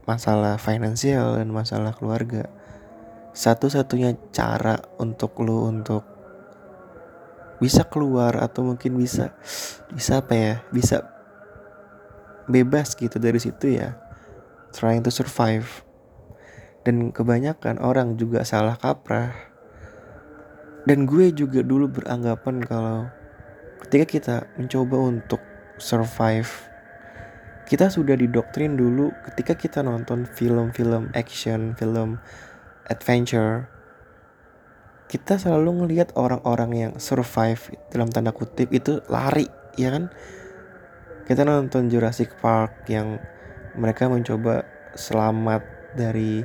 masalah 0.03 0.59
finansial 0.59 1.39
dan 1.39 1.49
masalah 1.49 1.95
keluarga. 1.95 2.51
Satu-satunya 3.33 4.19
cara 4.35 4.83
untuk 4.99 5.39
lu 5.41 5.71
untuk 5.71 6.03
bisa 7.59 7.83
keluar 7.87 8.39
atau 8.39 8.63
mungkin 8.63 8.95
bisa 8.95 9.35
bisa 9.91 10.23
apa 10.23 10.33
ya 10.33 10.53
bisa 10.71 11.18
bebas 12.49 12.97
gitu 12.97 13.21
dari 13.21 13.37
situ 13.37 13.77
ya. 13.77 13.95
Trying 14.73 15.05
to 15.05 15.13
survive. 15.13 15.85
Dan 16.83 17.13
kebanyakan 17.13 17.77
orang 17.79 18.17
juga 18.17 18.41
salah 18.41 18.75
kaprah. 18.75 19.31
Dan 20.83 21.05
gue 21.05 21.29
juga 21.29 21.61
dulu 21.61 21.87
beranggapan 21.87 22.65
kalau 22.65 23.05
ketika 23.85 24.05
kita 24.05 24.35
mencoba 24.57 24.97
untuk 24.97 25.41
survive 25.79 26.69
kita 27.69 27.85
sudah 27.93 28.17
didoktrin 28.17 28.73
dulu 28.73 29.13
ketika 29.29 29.53
kita 29.53 29.85
nonton 29.85 30.25
film-film 30.25 31.13
action, 31.13 31.77
film 31.77 32.17
adventure 32.89 33.69
kita 35.09 35.37
selalu 35.37 35.85
ngelihat 35.85 36.13
orang-orang 36.17 36.71
yang 36.73 36.93
survive 36.97 37.61
dalam 37.93 38.09
tanda 38.09 38.33
kutip 38.33 38.73
itu 38.73 39.01
lari 39.09 39.45
ya 39.77 39.93
kan 39.93 40.09
kita 41.29 41.45
nonton 41.45 41.93
Jurassic 41.93 42.33
Park 42.41 42.89
yang 42.89 43.21
mereka 43.77 44.09
mencoba 44.09 44.65
selamat 44.97 45.61
dari 45.93 46.41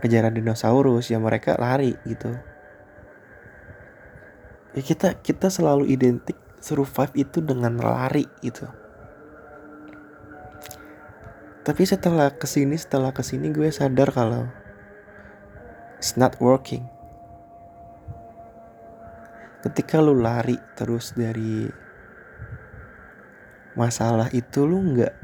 kejaran 0.00 0.32
dinosaurus 0.32 1.12
ya 1.12 1.20
mereka 1.20 1.60
lari 1.60 1.92
gitu. 2.08 2.32
Ya 4.72 4.80
kita 4.80 5.20
kita 5.20 5.52
selalu 5.52 5.92
identik 5.92 6.40
survive 6.56 7.12
itu 7.20 7.44
dengan 7.44 7.76
lari 7.76 8.24
gitu. 8.40 8.64
Tapi 11.60 11.84
setelah 11.84 12.32
ke 12.32 12.48
sini 12.48 12.80
setelah 12.80 13.12
ke 13.12 13.20
sini 13.20 13.52
gue 13.52 13.68
sadar 13.68 14.08
kalau 14.08 14.48
it's 16.00 16.16
not 16.16 16.32
working. 16.40 16.88
Ketika 19.60 20.00
lu 20.00 20.16
lari 20.16 20.56
terus 20.76 21.12
dari 21.12 21.83
masalah 23.74 24.30
itu 24.30 24.62
lu 24.66 24.80
nggak 24.94 25.14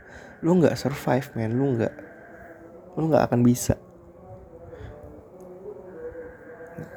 lu 0.43 0.59
nggak 0.59 0.75
survive 0.75 1.27
man 1.39 1.55
lu 1.55 1.79
nggak 1.79 1.95
lu 2.99 3.09
nggak 3.11 3.25
akan 3.31 3.41
bisa. 3.47 3.79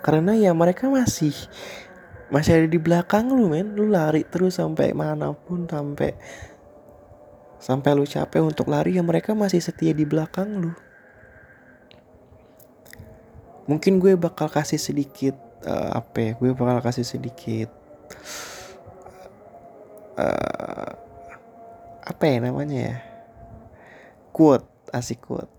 Karena 0.03 0.35
ya 0.35 0.51
mereka 0.51 0.91
masih 0.91 1.31
masih 2.27 2.59
ada 2.59 2.67
di 2.67 2.79
belakang 2.81 3.31
lu 3.31 3.47
men. 3.47 3.77
Lu 3.77 3.87
lari 3.87 4.27
terus 4.27 4.59
sampai 4.59 4.91
mana 4.91 5.31
pun 5.31 5.63
sampai 5.69 6.17
sampai 7.61 7.91
lu 7.95 8.03
capek 8.03 8.43
untuk 8.43 8.67
lari 8.67 8.99
ya 8.99 9.03
mereka 9.05 9.31
masih 9.31 9.63
setia 9.63 9.95
di 9.95 10.03
belakang 10.03 10.59
lu. 10.59 10.71
Mungkin 13.63 14.03
gue 14.03 14.19
bakal 14.19 14.51
kasih 14.51 14.75
sedikit 14.75 15.39
uh, 15.63 15.95
apa 15.95 16.17
ya? 16.19 16.31
Gue 16.35 16.51
bakal 16.51 16.83
kasih 16.83 17.07
sedikit 17.07 17.71
uh, 20.19 20.91
apa 22.03 22.27
ya 22.27 22.37
namanya 22.43 22.79
ya? 22.91 22.97
Quote 24.35 24.67
asik 24.91 25.23
quote. 25.23 25.51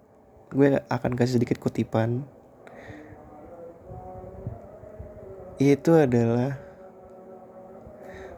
Gue 0.53 0.77
akan 0.93 1.17
kasih 1.17 1.41
sedikit 1.41 1.57
kutipan. 1.57 2.29
Itu 5.57 5.97
adalah 5.97 6.61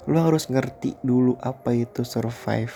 lo 0.07 0.23
harus 0.23 0.47
ngerti 0.47 0.95
dulu 1.03 1.35
apa 1.43 1.75
itu 1.75 2.07
survive. 2.07 2.75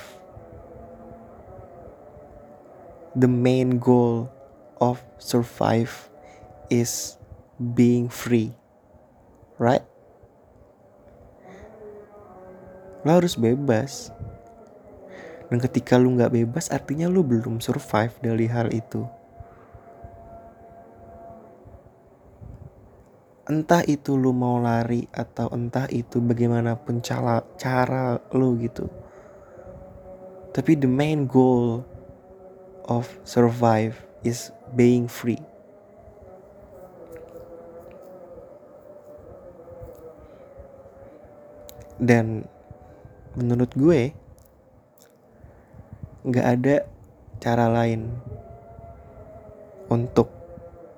The 3.15 3.31
main 3.31 3.79
goal 3.79 4.27
of 4.83 4.99
survive 5.23 6.11
is 6.75 7.15
being 7.55 8.11
free. 8.11 8.51
Right? 9.63 9.87
Lo 13.07 13.15
harus 13.15 13.39
bebas 13.39 14.11
dan 15.51 15.59
ketika 15.59 15.99
lu 15.99 16.15
nggak 16.15 16.31
bebas 16.31 16.71
artinya 16.71 17.11
lu 17.11 17.27
belum 17.27 17.59
survive 17.59 18.15
dari 18.23 18.47
hal 18.47 18.71
itu. 18.71 19.03
Entah 23.51 23.83
itu 23.83 24.15
lu 24.15 24.31
mau 24.31 24.63
lari 24.63 25.11
atau 25.11 25.51
entah 25.51 25.91
itu 25.91 26.23
bagaimanapun 26.23 27.03
cara 27.03 27.43
cara 27.59 28.23
lu 28.31 28.55
gitu. 28.63 28.87
Tapi 30.55 30.79
the 30.79 30.87
main 30.87 31.27
goal 31.27 31.83
of 32.87 33.11
survive 33.27 33.99
is 34.23 34.55
being 34.79 35.11
free. 35.11 35.43
Dan 41.99 42.47
menurut 43.35 43.75
gue 43.75 44.15
nggak 46.21 46.47
ada 46.47 46.77
cara 47.41 47.73
lain 47.73 48.13
untuk 49.89 50.29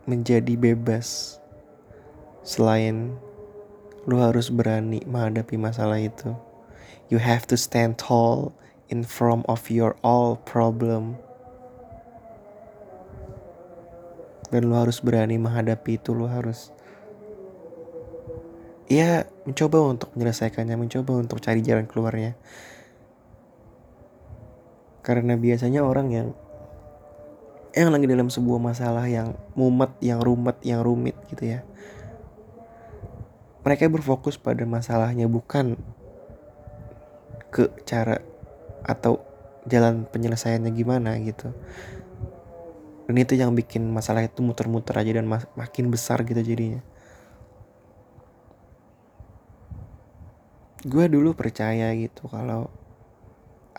menjadi 0.04 0.58
bebas 0.58 1.38
selain 2.42 3.14
lu 4.02 4.18
harus 4.18 4.50
berani 4.50 4.98
menghadapi 5.06 5.54
masalah 5.54 6.02
itu. 6.02 6.34
You 7.06 7.22
have 7.22 7.46
to 7.54 7.56
stand 7.60 8.02
tall 8.02 8.50
in 8.90 9.06
front 9.06 9.46
of 9.46 9.70
your 9.70 9.94
all 10.02 10.42
problem. 10.42 11.20
Dan 14.50 14.68
lu 14.68 14.74
harus 14.76 15.00
berani 15.00 15.38
menghadapi 15.38 15.96
itu, 15.96 16.12
lu 16.12 16.28
harus 16.28 16.74
ya 18.90 19.24
mencoba 19.48 19.80
untuk 19.86 20.12
menyelesaikannya, 20.12 20.76
mencoba 20.76 21.16
untuk 21.16 21.40
cari 21.40 21.64
jalan 21.64 21.88
keluarnya. 21.88 22.36
Karena 25.02 25.34
biasanya 25.34 25.82
orang 25.82 26.08
yang 26.14 26.28
yang 27.72 27.88
lagi 27.88 28.04
dalam 28.04 28.28
sebuah 28.28 28.60
masalah 28.60 29.08
yang 29.08 29.32
mumet, 29.56 29.96
yang 30.04 30.20
rumet, 30.20 30.60
yang 30.62 30.84
rumit 30.84 31.16
gitu 31.32 31.56
ya. 31.56 31.64
Mereka 33.64 33.88
berfokus 33.88 34.36
pada 34.36 34.66
masalahnya 34.68 35.30
bukan 35.30 35.78
ke 37.52 37.72
cara 37.88 38.20
atau 38.84 39.24
jalan 39.66 40.04
penyelesaiannya 40.10 40.70
gimana 40.74 41.16
gitu. 41.22 41.54
Dan 43.08 43.16
itu 43.18 43.34
yang 43.34 43.56
bikin 43.56 43.88
masalah 43.88 44.24
itu 44.26 44.40
muter-muter 44.44 44.94
aja 44.98 45.18
dan 45.18 45.26
makin 45.30 45.88
besar 45.88 46.22
gitu 46.26 46.38
jadinya. 46.38 46.82
Gue 50.82 51.06
dulu 51.06 51.32
percaya 51.38 51.94
gitu 51.94 52.26
kalau 52.26 52.66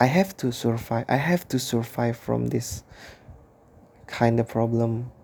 I 0.03 0.11
have 0.11 0.35
to 0.43 0.51
survive 0.51 1.07
I 1.07 1.15
have 1.15 1.47
to 1.47 1.55
survive 1.55 2.19
from 2.19 2.51
this 2.51 2.83
kind 4.03 4.35
of 4.43 4.51
problem. 4.51 5.15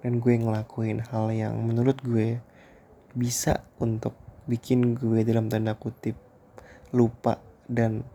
Dan 0.00 0.24
gue 0.24 0.40
ngelakuin 0.40 1.04
hal 1.12 1.28
yang 1.28 1.60
menurut 1.68 2.00
gue 2.00 2.40
bisa 3.12 3.68
untuk 3.76 4.16
bikin 4.48 4.96
gue 4.96 5.20
dalam 5.20 5.52
tanda 5.52 5.76
kutip 5.76 6.16
lupa 6.96 7.44
dan 7.68 8.08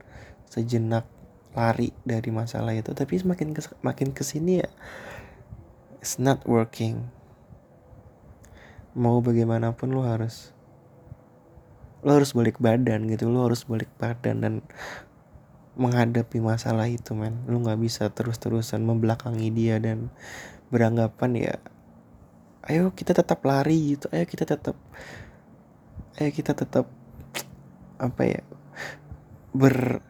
sejenak 0.50 1.06
lari 1.54 1.94
dari 2.02 2.34
masalah 2.34 2.74
itu. 2.74 2.90
Tapi 2.98 3.14
semakin 3.22 3.54
kes 3.54 3.78
makin 3.86 4.10
ke 4.10 4.26
sini 4.26 4.66
ya 4.66 4.70
it's 6.02 6.18
not 6.18 6.42
working. 6.50 7.14
Mau 8.98 9.22
bagaimanapun 9.22 9.94
lo 9.94 10.02
harus 10.02 10.50
lo 12.02 12.18
harus 12.18 12.34
balik 12.34 12.58
badan 12.58 13.06
gitu 13.06 13.30
lo 13.30 13.46
harus 13.46 13.70
balik 13.70 13.94
badan 14.02 14.42
dan 14.42 14.54
menghadapi 15.74 16.38
masalah 16.40 16.86
itu 16.90 17.18
men. 17.18 17.42
Lo 17.50 17.58
nggak 17.62 17.82
bisa 17.82 18.10
terus-terusan 18.14 18.86
membelakangi 18.86 19.50
dia 19.50 19.82
dan 19.82 20.14
beranggapan 20.74 21.32
ya 21.38 21.56
ayo 22.66 22.96
kita 22.96 23.12
tetap 23.12 23.44
lari 23.44 23.98
gitu. 23.98 24.08
Ayo 24.14 24.26
kita 24.26 24.48
tetap 24.48 24.78
ayo 26.22 26.30
kita 26.30 26.54
tetap 26.56 26.86
apa 27.98 28.22
ya 28.26 28.42
ber 29.54 30.02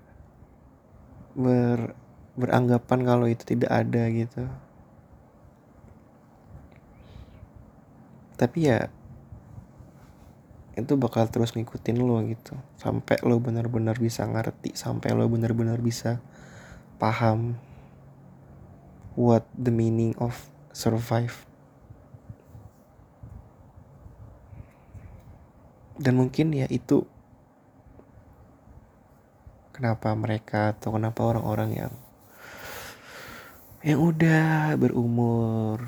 ber 1.35 1.97
beranggapan 2.33 2.99
kalau 3.05 3.25
itu 3.29 3.43
tidak 3.45 3.71
ada 3.71 4.09
gitu. 4.09 4.43
Tapi 8.37 8.59
ya 8.67 8.89
itu 10.73 10.97
bakal 10.97 11.29
terus 11.29 11.53
ngikutin 11.53 12.01
lo 12.01 12.17
gitu. 12.25 12.57
Sampai 12.81 13.21
lo 13.21 13.37
benar-benar 13.37 14.01
bisa 14.01 14.25
ngerti 14.25 14.73
sampai 14.73 15.13
lo 15.13 15.29
benar-benar 15.29 15.77
bisa 15.81 16.17
paham 16.97 17.61
what 19.13 19.45
the 19.53 19.69
meaning 19.69 20.17
of 20.17 20.49
survive. 20.73 21.45
Dan 25.93 26.17
mungkin 26.17 26.57
ya 26.57 26.65
itu 26.73 27.05
kenapa 29.73 30.09
mereka 30.17 30.73
atau 30.73 30.97
kenapa 30.97 31.21
orang-orang 31.21 31.69
yang 31.77 31.93
yang 33.83 33.99
udah 33.99 34.73
berumur 34.79 35.83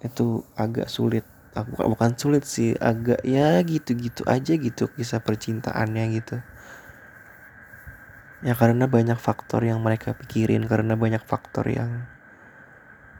itu 0.00 0.40
agak 0.56 0.88
sulit 0.88 1.35
aku 1.56 1.96
bukan 1.96 2.12
sulit 2.20 2.44
sih 2.44 2.76
agak 2.76 3.24
ya 3.24 3.56
gitu-gitu 3.64 4.28
aja 4.28 4.52
gitu 4.54 4.92
kisah 4.92 5.24
percintaannya 5.24 6.04
gitu. 6.20 6.36
Ya 8.44 8.52
karena 8.52 8.84
banyak 8.84 9.16
faktor 9.16 9.64
yang 9.64 9.80
mereka 9.80 10.12
pikirin 10.12 10.68
karena 10.68 10.92
banyak 10.94 11.24
faktor 11.24 11.64
yang 11.72 12.04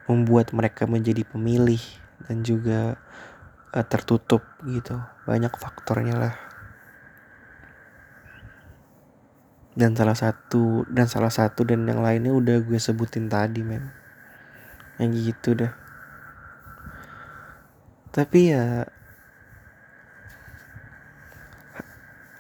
membuat 0.05 0.53
mereka 0.53 0.85
menjadi 0.85 1.25
pemilih 1.25 1.81
dan 2.29 2.45
juga 2.45 3.01
uh, 3.73 3.87
tertutup 3.89 4.45
gitu. 4.69 5.01
Banyak 5.25 5.57
faktornya 5.57 6.15
lah. 6.15 6.35
Dan 9.77 9.97
salah 9.97 10.17
satu 10.17 10.85
dan 10.89 11.09
salah 11.09 11.33
satu 11.33 11.65
dan 11.65 11.89
yang 11.89 12.05
lainnya 12.05 12.33
udah 12.37 12.61
gue 12.61 12.77
sebutin 12.77 13.33
tadi 13.33 13.65
men. 13.65 13.93
Yang 15.01 15.33
gitu 15.33 15.51
dah 15.65 15.86
tapi 18.17 18.49
ya 18.49 18.89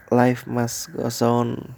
life 0.09 0.49
must 0.49 0.89
go 0.97 1.05
on. 1.29 1.77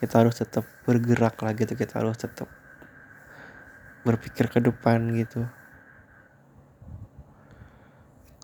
Kita 0.00 0.24
harus 0.24 0.40
tetap 0.40 0.64
bergerak 0.88 1.36
lah 1.44 1.52
gitu 1.52 1.76
kita 1.76 2.00
harus 2.00 2.16
tetap 2.16 2.48
berpikir 4.00 4.48
ke 4.48 4.64
depan 4.64 5.12
gitu. 5.12 5.44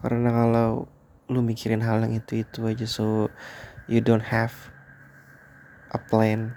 Karena 0.04 0.28
kalau 0.28 0.84
lu 1.32 1.40
mikirin 1.40 1.80
hal 1.80 2.04
yang 2.04 2.20
itu 2.20 2.44
itu 2.44 2.60
aja 2.68 2.84
so 2.84 3.32
you 3.88 4.04
don't 4.04 4.28
have 4.28 4.52
a 5.90 5.98
plan 5.98 6.52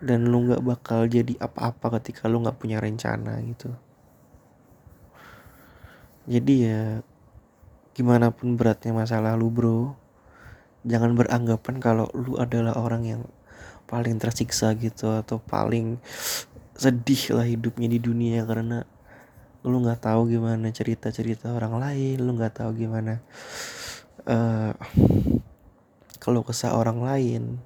dan 0.00 0.28
lu 0.28 0.48
nggak 0.48 0.64
bakal 0.64 1.04
jadi 1.04 1.36
apa-apa 1.36 2.00
ketika 2.00 2.28
lu 2.28 2.40
nggak 2.40 2.56
punya 2.56 2.80
rencana 2.80 3.40
gitu. 3.44 3.72
Jadi 6.28 6.54
ya 6.64 7.04
gimana 7.96 8.32
pun 8.32 8.56
beratnya 8.56 8.96
masalah 8.96 9.36
lu 9.36 9.52
bro 9.52 9.92
jangan 10.88 11.12
beranggapan 11.12 11.76
kalau 11.82 12.08
lu 12.16 12.40
adalah 12.40 12.78
orang 12.80 13.04
yang 13.04 13.22
paling 13.84 14.16
tersiksa 14.16 14.72
gitu 14.78 15.12
atau 15.12 15.42
paling 15.42 16.00
sedih 16.78 17.36
lah 17.36 17.44
hidupnya 17.44 17.90
di 17.90 18.00
dunia 18.00 18.46
karena 18.48 18.86
lu 19.60 19.84
nggak 19.84 20.00
tahu 20.00 20.32
gimana 20.32 20.72
cerita 20.72 21.12
cerita 21.12 21.52
orang 21.52 21.76
lain 21.76 22.16
lu 22.24 22.32
nggak 22.32 22.64
tahu 22.64 22.72
gimana 22.72 23.20
uh, 24.24 24.72
kalau 26.16 26.40
kesah 26.40 26.72
orang 26.72 27.04
lain 27.04 27.60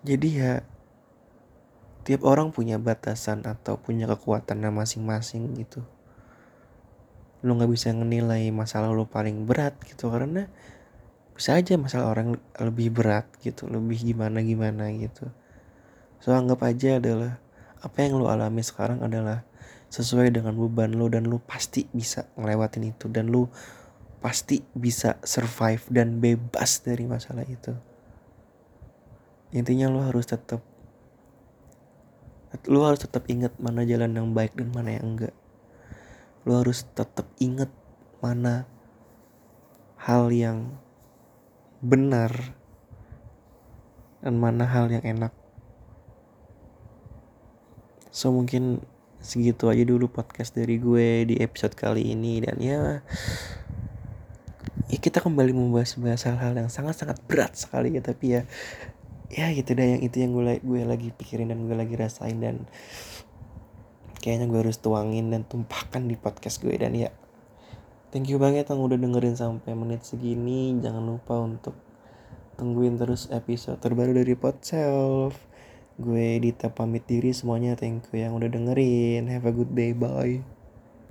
jadi 0.00 0.28
ya 0.28 0.52
tiap 2.08 2.24
orang 2.24 2.50
punya 2.56 2.80
batasan 2.80 3.44
atau 3.44 3.76
punya 3.76 4.08
kekuatannya 4.08 4.72
masing-masing 4.72 5.52
gitu. 5.60 5.84
Lu 7.44 7.56
nggak 7.56 7.68
bisa 7.68 7.92
menilai 7.92 8.48
masalah 8.48 8.92
lu 8.92 9.04
paling 9.04 9.44
berat 9.44 9.76
gitu 9.84 10.08
karena 10.08 10.48
bisa 11.36 11.56
aja 11.56 11.76
masalah 11.76 12.12
orang 12.12 12.36
lebih 12.60 12.92
berat 12.92 13.28
gitu 13.44 13.68
lebih 13.68 14.00
gimana 14.00 14.40
gimana 14.40 14.88
gitu. 14.96 15.28
So 16.20 16.32
anggap 16.32 16.64
aja 16.64 17.00
adalah 17.00 17.40
apa 17.80 17.96
yang 18.04 18.20
lu 18.20 18.28
alami 18.28 18.60
sekarang 18.60 19.00
adalah 19.04 19.44
sesuai 19.92 20.32
dengan 20.32 20.56
beban 20.56 20.92
lu 20.96 21.08
dan 21.12 21.28
lu 21.28 21.40
pasti 21.44 21.88
bisa 21.92 22.28
ngelewatin 22.36 22.92
itu 22.92 23.08
dan 23.12 23.28
lu 23.28 23.48
pasti 24.20 24.60
bisa 24.76 25.16
survive 25.24 25.80
dan 25.88 26.20
bebas 26.20 26.84
dari 26.84 27.08
masalah 27.08 27.44
itu 27.48 27.72
intinya 29.50 29.90
lu 29.90 30.00
harus 30.02 30.30
tetap 30.30 30.62
lu 32.66 32.82
harus 32.82 33.02
tetap 33.02 33.26
ingat 33.30 33.54
mana 33.62 33.86
jalan 33.86 34.10
yang 34.10 34.28
baik 34.34 34.58
dan 34.58 34.74
mana 34.74 34.98
yang 34.98 35.14
enggak. 35.14 35.34
Lu 36.42 36.58
harus 36.58 36.82
tetap 36.94 37.30
ingat 37.38 37.70
mana 38.18 38.66
hal 40.02 40.34
yang 40.34 40.74
benar 41.80 42.58
dan 44.20 44.34
mana 44.36 44.66
hal 44.66 44.90
yang 44.90 45.06
enak. 45.06 45.32
So 48.10 48.34
mungkin 48.34 48.82
segitu 49.22 49.70
aja 49.70 49.86
dulu 49.86 50.10
podcast 50.10 50.58
dari 50.58 50.82
gue 50.82 51.30
di 51.30 51.38
episode 51.38 51.78
kali 51.78 52.12
ini. 52.12 52.42
Dan 52.42 52.58
ya 52.58 53.00
ya 54.90 54.98
kita 54.98 55.22
kembali 55.22 55.54
membahas-bahas 55.54 56.26
hal-hal 56.26 56.66
yang 56.66 56.66
sangat-sangat 56.66 57.22
berat 57.30 57.54
sekali 57.54 57.94
ya 57.94 58.02
tapi 58.02 58.34
ya 58.34 58.42
ya 59.30 59.50
gitu 59.54 59.78
deh 59.78 59.98
yang 59.98 60.02
itu 60.02 60.16
yang 60.18 60.34
gue 60.34 60.58
gue 60.60 60.80
lagi 60.82 61.14
pikirin 61.14 61.54
dan 61.54 61.64
gue 61.64 61.76
lagi 61.78 61.94
rasain 61.94 62.42
dan 62.42 62.66
kayaknya 64.18 64.50
gue 64.50 64.60
harus 64.66 64.82
tuangin 64.82 65.30
dan 65.30 65.46
tumpahkan 65.46 66.04
di 66.10 66.18
podcast 66.18 66.60
gue 66.60 66.74
dan 66.74 66.92
ya 66.92 67.14
Thank 68.10 68.26
you 68.26 68.42
banget 68.42 68.66
yang 68.66 68.82
udah 68.82 68.98
dengerin 68.98 69.38
sampai 69.38 69.70
menit 69.78 70.02
segini. 70.02 70.74
Jangan 70.82 71.06
lupa 71.06 71.38
untuk 71.38 71.78
tungguin 72.58 72.98
terus 72.98 73.30
episode 73.30 73.78
terbaru 73.78 74.18
dari 74.18 74.34
Self. 74.66 75.38
Gue 75.94 76.42
Dita 76.42 76.74
pamit 76.74 77.06
diri 77.06 77.30
semuanya. 77.30 77.78
Thank 77.78 78.10
you 78.10 78.26
yang 78.26 78.34
udah 78.34 78.50
dengerin. 78.50 79.30
Have 79.30 79.46
a 79.46 79.54
good 79.54 79.78
day. 79.78 79.94
Bye. 79.94 80.59